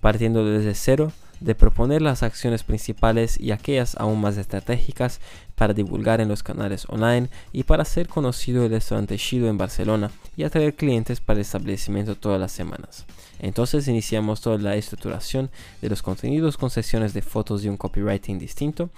partiendo 0.00 0.44
desde 0.44 0.76
cero 0.76 1.10
de 1.40 1.54
proponer 1.54 2.02
las 2.02 2.22
acciones 2.22 2.62
principales 2.62 3.40
y 3.40 3.50
aquellas 3.50 3.96
aún 3.96 4.20
más 4.20 4.36
estratégicas 4.36 5.20
para 5.54 5.74
divulgar 5.74 6.20
en 6.20 6.28
los 6.28 6.42
canales 6.42 6.86
online 6.88 7.28
y 7.52 7.64
para 7.64 7.82
hacer 7.82 8.08
conocido 8.08 8.64
el 8.64 8.70
restaurante 8.70 9.16
Shido 9.16 9.48
en 9.48 9.58
Barcelona 9.58 10.10
y 10.36 10.44
atraer 10.44 10.74
clientes 10.74 11.20
para 11.20 11.38
el 11.38 11.42
establecimiento 11.42 12.14
todas 12.14 12.40
las 12.40 12.52
semanas. 12.52 13.06
Entonces 13.38 13.88
iniciamos 13.88 14.40
toda 14.40 14.58
la 14.58 14.76
estructuración 14.76 15.50
de 15.80 15.88
los 15.88 16.02
contenidos 16.02 16.56
con 16.56 16.70
sesiones 16.70 17.14
de 17.14 17.22
fotos 17.22 17.62
de 17.62 17.70
un 17.70 17.76
copywriting 17.76 18.38
distinto 18.38 18.90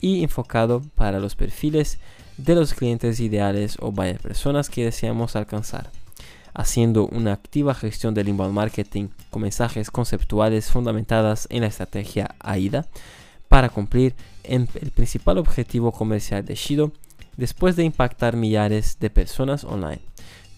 y 0.00 0.22
enfocado 0.22 0.82
para 0.94 1.20
los 1.20 1.36
perfiles 1.36 1.98
de 2.38 2.54
los 2.54 2.72
clientes 2.72 3.20
ideales 3.20 3.76
o 3.80 3.92
varias 3.92 4.20
personas 4.20 4.70
que 4.70 4.84
deseamos 4.84 5.36
alcanzar 5.36 5.90
haciendo 6.54 7.06
una 7.06 7.32
activa 7.32 7.74
gestión 7.74 8.14
del 8.14 8.28
inbound 8.28 8.54
marketing 8.54 9.08
con 9.30 9.42
mensajes 9.42 9.90
conceptuales 9.90 10.70
fundamentadas 10.70 11.46
en 11.50 11.62
la 11.62 11.68
estrategia 11.68 12.34
AIDA 12.38 12.86
para 13.48 13.68
cumplir 13.68 14.14
el 14.44 14.66
principal 14.66 15.38
objetivo 15.38 15.92
comercial 15.92 16.44
de 16.44 16.54
Shido 16.54 16.92
después 17.36 17.76
de 17.76 17.84
impactar 17.84 18.36
millares 18.36 18.98
de 19.00 19.10
personas 19.10 19.64
online, 19.64 20.00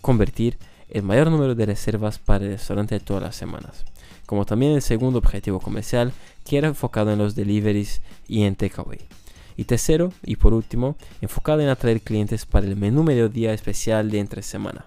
convertir 0.01 0.59
el 0.91 1.03
mayor 1.03 1.31
número 1.31 1.55
de 1.55 1.67
reservas 1.67 2.19
para 2.19 2.45
el 2.45 2.53
restaurante 2.53 3.01
todas 3.01 3.23
las 3.23 3.37
semanas, 3.37 3.85
como 4.27 4.45
también 4.45 4.73
el 4.73 4.83
segundo 4.83 5.19
objetivo 5.19 5.61
comercial 5.61 6.13
que 6.45 6.59
era 6.59 6.69
enfocado 6.69 7.13
en 7.13 7.19
los 7.19 7.35
deliveries 7.35 8.03
y 8.29 8.43
en 8.43 8.57
takeaway. 8.57 8.99
Y 9.57 9.65
tercero, 9.65 10.13
y 10.23 10.37
por 10.37 10.55
último, 10.55 10.97
enfocado 11.21 11.61
en 11.61 11.69
atraer 11.69 12.01
clientes 12.01 12.47
para 12.47 12.67
el 12.67 12.77
menú 12.77 13.03
mediodía 13.05 13.53
especial 13.53 14.11
de 14.11 14.19
entre 14.19 14.43
semana. 14.43 14.87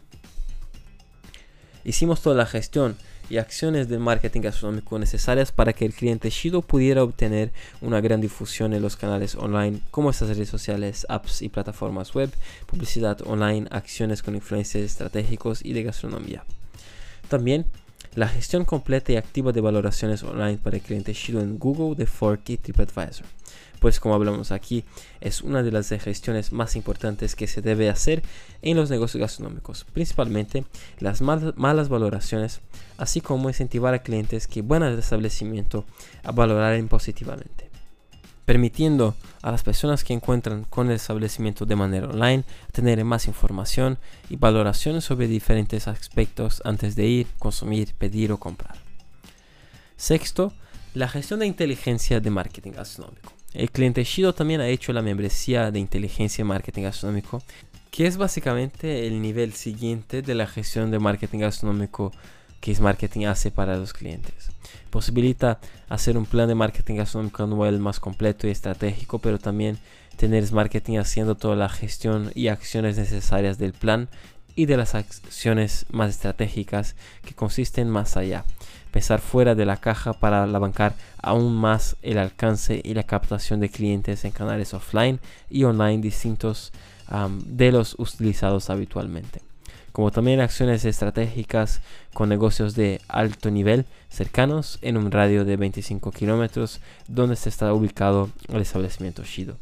Hicimos 1.85 2.21
toda 2.21 2.35
la 2.35 2.47
gestión 2.47 2.97
y 3.29 3.37
acciones 3.37 3.87
de 3.87 3.99
marketing 3.99 4.41
gastronómico 4.41 4.97
necesarias 4.97 5.51
para 5.51 5.71
que 5.71 5.85
el 5.85 5.93
cliente 5.93 6.31
Shido 6.31 6.63
pudiera 6.63 7.03
obtener 7.03 7.51
una 7.79 8.01
gran 8.01 8.21
difusión 8.21 8.73
en 8.73 8.81
los 8.81 8.97
canales 8.97 9.35
online 9.35 9.81
como 9.91 10.09
estas 10.09 10.29
redes 10.29 10.49
sociales, 10.49 11.05
apps 11.09 11.43
y 11.43 11.49
plataformas 11.49 12.15
web, 12.15 12.31
publicidad 12.65 13.21
online, 13.23 13.67
acciones 13.69 14.23
con 14.23 14.33
influencers 14.33 14.83
estratégicos 14.83 15.63
y 15.63 15.73
de 15.73 15.83
gastronomía. 15.83 16.43
También 17.29 17.67
la 18.15 18.29
gestión 18.29 18.65
completa 18.65 19.11
y 19.11 19.17
activa 19.17 19.51
de 19.51 19.61
valoraciones 19.61 20.23
online 20.23 20.57
para 20.57 20.77
el 20.77 20.81
cliente 20.81 21.13
Shido 21.13 21.39
en 21.39 21.59
Google, 21.59 21.95
The 21.95 22.07
Fork 22.07 22.49
y 22.49 22.57
TripAdvisor 22.57 23.27
pues 23.79 23.99
como 23.99 24.15
hablamos 24.15 24.51
aquí, 24.51 24.83
es 25.21 25.41
una 25.41 25.63
de 25.63 25.71
las 25.71 25.89
gestiones 25.89 26.51
más 26.51 26.75
importantes 26.75 27.35
que 27.35 27.47
se 27.47 27.61
debe 27.61 27.89
hacer 27.89 28.23
en 28.61 28.77
los 28.77 28.89
negocios 28.89 29.21
gastronómicos, 29.21 29.85
principalmente 29.93 30.65
las 30.99 31.21
malas 31.21 31.89
valoraciones, 31.89 32.61
así 32.97 33.21
como 33.21 33.49
incentivar 33.49 33.93
a 33.93 34.03
clientes 34.03 34.47
que 34.47 34.61
van 34.61 34.83
al 34.83 34.97
establecimiento 34.97 35.85
a 36.23 36.31
valoraren 36.31 36.88
positivamente 36.88 37.65
permitiendo 38.45 39.15
a 39.41 39.51
las 39.51 39.63
personas 39.63 40.03
que 40.03 40.13
encuentran 40.13 40.63
con 40.65 40.88
el 40.88 40.93
establecimiento 40.93 41.65
de 41.65 41.75
manera 41.75 42.07
online 42.07 42.43
tener 42.71 43.03
más 43.03 43.27
información 43.27 43.97
y 44.29 44.38
valoraciones 44.38 45.03
sobre 45.03 45.27
diferentes 45.27 45.88
aspectos 45.88 46.61
antes 46.63 46.95
de 46.95 47.05
ir, 47.05 47.27
consumir, 47.39 47.93
pedir 47.95 48.31
o 48.31 48.38
comprar. 48.38 48.75
Sexto, 49.97 50.53
la 50.93 51.09
gestión 51.09 51.39
de 51.39 51.47
inteligencia 51.47 52.19
de 52.19 52.29
marketing 52.29 52.71
gastronómico. 52.73 53.33
El 53.55 53.71
cliente 53.71 54.03
Shido 54.03 54.33
también 54.33 54.59
ha 54.59 54.67
hecho 54.67 54.91
la 54.91 55.01
membresía 55.01 55.71
de 55.71 55.79
inteligencia 55.79 56.41
en 56.41 56.47
marketing 56.47 56.83
gastronómico, 56.83 57.41
que 57.89 58.05
es 58.05 58.17
básicamente 58.17 59.07
el 59.07 59.21
nivel 59.21 59.53
siguiente 59.53 60.21
de 60.21 60.35
la 60.35 60.45
gestión 60.45 60.91
de 60.91 60.99
marketing 60.99 61.39
gastronómico 61.39 62.11
que 62.59 62.71
es 62.71 62.81
marketing 62.81 63.27
hace 63.27 63.51
para 63.51 63.77
los 63.77 63.93
clientes. 63.93 64.49
Posibilita 64.89 65.61
hacer 65.87 66.17
un 66.17 66.25
plan 66.25 66.49
de 66.49 66.55
marketing 66.55 66.95
gastronómico 66.95 67.43
anual 67.43 67.79
más 67.79 68.01
completo 68.01 68.45
y 68.45 68.51
estratégico, 68.51 69.19
pero 69.19 69.39
también 69.39 69.77
tener 70.17 70.51
marketing 70.51 70.97
haciendo 70.97 71.35
toda 71.35 71.55
la 71.55 71.69
gestión 71.69 72.31
y 72.35 72.49
acciones 72.49 72.97
necesarias 72.97 73.57
del 73.57 73.71
plan 73.71 74.09
y 74.55 74.65
de 74.65 74.75
las 74.75 74.95
acciones 74.95 75.85
más 75.91 76.09
estratégicas 76.09 76.97
que 77.23 77.33
consisten 77.33 77.89
más 77.89 78.17
allá 78.17 78.43
pensar 78.95 79.19
fuera 79.19 79.55
de 79.55 79.65
la 79.65 79.75
caja 79.75 80.13
para 80.13 80.45
bancar 80.45 80.95
aún 81.21 81.53
más 81.53 81.97
el 82.01 82.17
alcance 82.17 82.79
y 82.81 82.93
la 82.93 83.03
captación 83.03 83.60
de 83.60 83.67
clientes 83.67 84.23
en 84.23 84.31
canales 84.31 84.73
offline 84.73 85.19
y 85.49 85.65
online 85.65 86.01
distintos 86.01 86.71
de 87.45 87.73
los 87.73 87.99
utilizados 87.99 88.69
habitualmente 88.69 89.41
como 89.91 90.12
también 90.12 90.39
acciones 90.39 90.86
estratégicas 90.86 91.81
con 92.13 92.29
negocios 92.29 92.73
de 92.73 93.01
alto 93.10 93.51
nivel 93.51 93.86
cercanos 94.08 94.79
en 94.81 94.95
un 94.95 95.12
radio 95.12 95.43
de 95.43 95.58
25 95.58 96.12
kilómetros 96.12 96.79
donde 97.10 97.36
se 97.36 97.49
está 97.49 97.73
ubicado 97.73 98.29
el 98.47 98.62
establecimiento 98.62 99.23
Shido. 99.23 99.58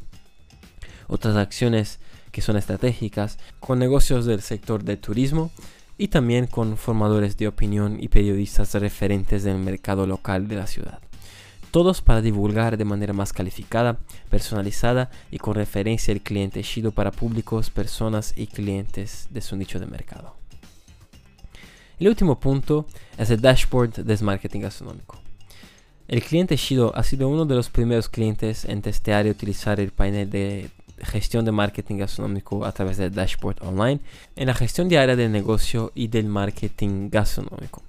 Otras 1.08 1.34
acciones 1.34 1.98
que 2.30 2.40
son 2.40 2.56
estratégicas 2.56 3.38
con 3.58 3.80
negocios 3.80 4.26
del 4.26 4.42
sector 4.42 4.84
de 4.84 4.96
turismo 4.96 5.50
y 5.96 6.08
también 6.08 6.46
con 6.46 6.76
formadores 6.76 7.36
de 7.36 7.48
opinión 7.48 7.98
y 8.00 8.08
periodistas 8.08 8.74
referentes 8.74 9.44
del 9.44 9.58
mercado 9.58 10.06
local 10.06 10.48
de 10.48 10.56
la 10.56 10.66
ciudad. 10.66 11.00
Todos 11.70 12.02
para 12.02 12.22
divulgar 12.22 12.76
de 12.76 12.84
manera 12.84 13.12
más 13.12 13.32
calificada, 13.32 13.98
personalizada 14.30 15.10
y 15.30 15.38
con 15.38 15.54
referencia 15.54 16.14
al 16.14 16.20
cliente 16.20 16.62
Shido 16.62 16.92
para 16.92 17.10
públicos, 17.10 17.70
personas 17.70 18.32
y 18.36 18.46
clientes 18.46 19.28
de 19.30 19.40
su 19.40 19.56
nicho 19.56 19.80
de 19.80 19.86
mercado. 19.86 20.36
El 21.98 22.08
último 22.08 22.38
punto 22.38 22.86
es 23.18 23.30
el 23.30 23.40
dashboard 23.40 24.04
de 24.04 24.24
marketing 24.24 24.60
gastronómico. 24.60 25.18
El 26.06 26.22
cliente 26.22 26.56
Shido 26.56 26.94
ha 26.94 27.02
sido 27.02 27.28
uno 27.28 27.46
de 27.46 27.54
los 27.54 27.70
primeros 27.70 28.08
clientes 28.08 28.64
en 28.64 28.82
testear 28.82 29.26
y 29.26 29.30
utilizar 29.30 29.80
el 29.80 29.90
panel 29.90 30.28
de 30.28 30.70
gestión 31.04 31.44
de 31.44 31.52
marketing 31.52 31.96
gastronómico 31.96 32.64
a 32.64 32.72
través 32.72 32.96
del 32.96 33.14
dashboard 33.14 33.62
online, 33.62 34.00
en 34.36 34.46
la 34.46 34.54
gestión 34.54 34.88
diaria 34.88 35.16
del 35.16 35.32
negocio 35.32 35.92
y 35.94 36.08
del 36.08 36.26
marketing 36.26 37.10
gastronómico. 37.10 37.82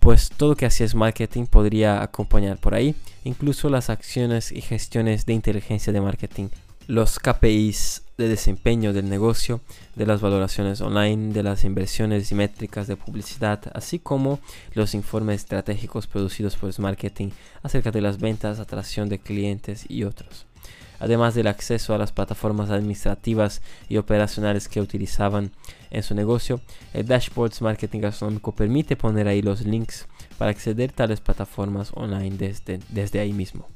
Pues 0.00 0.30
todo 0.36 0.50
lo 0.50 0.56
que 0.56 0.66
hacía 0.66 0.86
marketing 0.94 1.46
podría 1.46 2.02
acompañar 2.02 2.58
por 2.58 2.74
ahí, 2.74 2.94
incluso 3.24 3.70
las 3.70 3.90
acciones 3.90 4.52
y 4.52 4.60
gestiones 4.60 5.26
de 5.26 5.32
inteligencia 5.32 5.92
de 5.92 6.00
marketing, 6.00 6.48
los 6.86 7.18
KPIs 7.18 8.02
de 8.18 8.28
desempeño 8.28 8.92
del 8.92 9.08
negocio, 9.08 9.60
de 9.94 10.06
las 10.06 10.20
valoraciones 10.20 10.80
online, 10.80 11.32
de 11.32 11.42
las 11.42 11.64
inversiones 11.64 12.30
y 12.30 12.34
métricas 12.34 12.86
de 12.86 12.96
publicidad, 12.96 13.60
así 13.74 13.98
como 13.98 14.40
los 14.74 14.94
informes 14.94 15.42
estratégicos 15.42 16.06
producidos 16.06 16.56
por 16.56 16.78
marketing 16.80 17.30
acerca 17.62 17.90
de 17.90 18.00
las 18.00 18.18
ventas, 18.18 18.58
atracción 18.58 19.08
de 19.08 19.18
clientes 19.18 19.86
y 19.88 20.04
otros 20.04 20.46
además 21.02 21.34
del 21.34 21.48
acceso 21.48 21.94
a 21.94 21.98
las 21.98 22.12
plataformas 22.12 22.70
administrativas 22.70 23.60
y 23.88 23.96
operacionales 23.96 24.68
que 24.68 24.80
utilizaban 24.80 25.50
en 25.90 26.04
su 26.04 26.14
negocio. 26.14 26.60
El 26.94 27.08
Dashboards 27.08 27.60
Marketing 27.60 27.98
Gastronómico 27.98 28.52
permite 28.52 28.94
poner 28.94 29.26
ahí 29.26 29.42
los 29.42 29.62
links 29.62 30.06
para 30.38 30.52
acceder 30.52 30.90
a 30.90 30.92
tales 30.92 31.20
plataformas 31.20 31.90
online 31.94 32.54
desde, 32.88 33.20
ahí 33.20 33.32
mismo. 33.32 33.66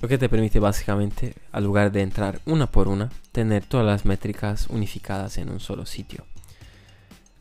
Lo 0.00 0.08
que 0.08 0.18
te 0.18 0.28
permite 0.28 0.58
básicamente, 0.58 1.34
al 1.52 1.62
lugar 1.62 1.92
de 1.92 2.02
entrar 2.02 2.40
una 2.46 2.66
por 2.66 2.88
una, 2.88 3.10
tener 3.30 3.64
todas 3.64 3.86
las 3.86 4.04
métricas 4.04 4.66
unificadas 4.68 5.38
en 5.38 5.50
un 5.50 5.60
solo 5.60 5.86
sitio. 5.86 6.24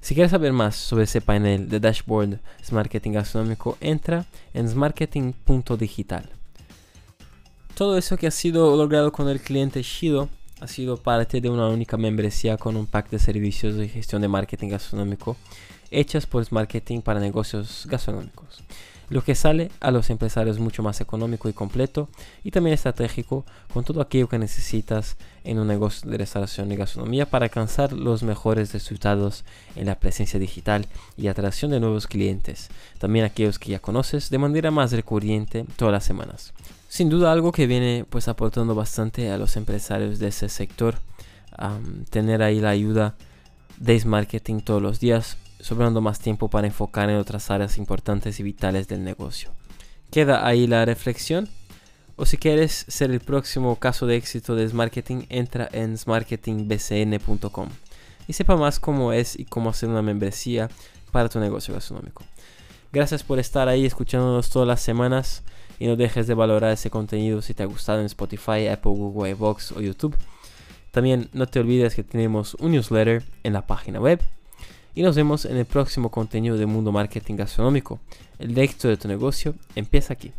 Si 0.01 0.13
quieres 0.13 0.30
saber 0.30 0.54
más 0.54 0.75
sobre 0.75 1.06
ese 1.06 1.21
panel 1.21 1.67
de 1.67 1.80
dashboard 1.80 2.39
Marketing 2.71 3.13
Gastronómico, 3.13 3.75
entra 3.82 4.25
en 4.54 4.69
smarketing.digital. 4.69 6.30
Todo 7.75 7.97
eso 7.97 8.17
que 8.17 8.27
ha 8.27 8.31
sido 8.31 8.75
logrado 8.75 9.12
con 9.12 9.29
el 9.29 9.39
cliente 9.41 9.81
Shido 9.81 10.29
ha 10.60 10.67
sido 10.67 10.97
parte 10.97 11.41
de 11.41 11.49
una 11.49 11.67
única 11.67 11.97
membresía 11.97 12.57
con 12.57 12.75
un 12.77 12.86
pack 12.86 13.10
de 13.10 13.19
servicios 13.19 13.75
de 13.75 13.88
gestión 13.88 14.21
de 14.21 14.27
marketing 14.27 14.69
gastronómico 14.69 15.36
hechas 15.91 16.25
por 16.25 16.49
Marketing 16.51 17.01
para 17.01 17.19
negocios 17.19 17.86
gastronómicos, 17.88 18.63
lo 19.12 19.24
que 19.24 19.36
sale 19.36 19.69
a 19.82 19.91
los 19.91 20.10
empresarios 20.10 20.58
mucho 20.58 20.84
más 20.84 21.02
económico 21.02 21.50
y 21.50 21.54
completo 21.54 22.08
y 22.45 22.52
también 22.52 22.74
estratégico 22.74 23.45
con 23.74 23.84
todo 23.84 24.00
aquello 24.00 24.30
que 24.30 24.39
necesitas 24.39 25.17
en 25.43 25.60
un 25.60 25.67
negocio 25.67 26.10
de 26.10 26.17
restauración 26.17 26.71
y 26.71 26.78
gastronomía 26.78 27.26
para 27.26 27.45
alcanzar 27.45 27.91
los 27.91 28.24
mejores 28.24 28.71
resultados 28.71 29.43
en 29.76 29.88
la 29.88 30.00
presencia 30.00 30.39
digital 30.39 30.88
y 31.17 31.28
atracción 31.28 31.71
de 31.71 31.82
nuevos 31.82 32.08
clientes, 32.08 32.69
también 33.00 33.26
aquellos 33.26 33.60
que 33.60 33.71
ya 33.71 33.80
conoces 33.80 34.30
de 34.30 34.38
manera 34.38 34.71
más 34.71 34.93
recurrente 34.93 35.65
todas 35.76 35.91
las 35.91 36.06
semanas 36.06 36.54
sin 36.88 37.10
duda 37.10 37.32
algo 37.32 37.54
que 37.54 37.67
viene 37.67 38.06
pues 38.10 38.28
aportando 38.28 38.76
bastante 38.76 39.32
a 39.32 39.38
los 39.38 39.56
empresarios 39.56 40.19
de 40.19 40.28
ese 40.28 40.50
sector. 40.50 40.95
tener 42.10 42.43
ahí 42.43 42.60
la 42.60 42.69
ayuda 42.69 43.15
de 43.78 44.04
marketing 44.06 44.60
todos 44.60 44.82
los 44.82 45.00
días, 45.00 45.38
sobrando 45.62 46.02
más 46.02 46.19
tiempo 46.19 46.50
para 46.50 46.67
enfocar 46.67 47.10
en 47.10 47.17
otras 47.17 47.50
áreas 47.52 47.78
importantes 47.78 48.39
y 48.39 48.43
vitales 48.43 48.88
del 48.88 49.04
negocio. 49.04 49.52
Queda 50.12 50.45
ahí 50.45 50.67
la 50.67 50.86
reflexión. 50.86 51.50
O 52.17 52.26
si 52.26 52.38
quieres 52.38 52.86
ser 52.88 53.10
el 53.10 53.19
próximo 53.19 53.78
caso 53.78 54.06
de 54.06 54.15
éxito 54.15 54.56
de 54.56 54.67
Smarketing, 54.67 55.26
entra 55.30 55.67
en 55.71 55.97
smarketingbcn.com 55.97 57.69
y 58.28 58.34
sepa 58.34 58.56
más 58.56 58.80
cómo 58.80 59.13
es 59.13 59.39
y 59.39 59.45
cómo 59.45 59.69
hacer 59.69 59.89
una 59.89 60.02
membresía 60.02 60.69
para 61.12 61.30
tu 61.30 61.39
negocio 61.39 61.74
gastronómico. 61.74 62.24
Gracias 62.93 63.24
por 63.24 63.39
estar 63.39 63.67
ahí 63.69 63.86
escuchándonos 63.86 64.50
todas 64.50 64.67
las 64.67 64.82
semanas 64.82 65.43
Y 65.80 65.88
no 65.88 65.95
dejes 65.95 66.28
de 66.28 66.36
valorar 66.36 66.74
ese 66.74 66.91
contenido 66.91 67.41
si 67.41 67.56
te 67.56 67.63
ha 67.63 67.65
gustado 67.65 68.02
en 68.02 68.06
Spotify, 68.06 68.67
Apple, 68.67 68.91
Google, 68.91 69.32
iVoox 69.32 69.71
o 69.71 69.82
YouTube. 69.82 70.15
También 70.91 71.30
no 71.34 71.47
te 71.47 71.60
olvides 71.60 71.95
que 71.95 72.04
tenemos 72.04 72.54
un 72.56 72.74
newsletter 72.74 73.24
en 73.43 73.54
la 73.54 73.65
página 73.65 74.00
web. 74.00 74.21
Y 74.93 75.04
nos 75.04 75.15
vemos 75.15 75.45
en 75.45 75.58
el 75.58 75.65
próximo 75.65 76.12
contenido 76.12 76.58
de 76.58 76.65
Mundo 76.65 76.91
Marketing 76.91 77.36
Gastronómico. 77.36 77.99
El 78.39 78.58
éxito 78.58 78.89
de 78.89 78.97
tu 78.97 79.08
negocio 79.08 79.56
empieza 79.75 80.13
aquí. 80.13 80.34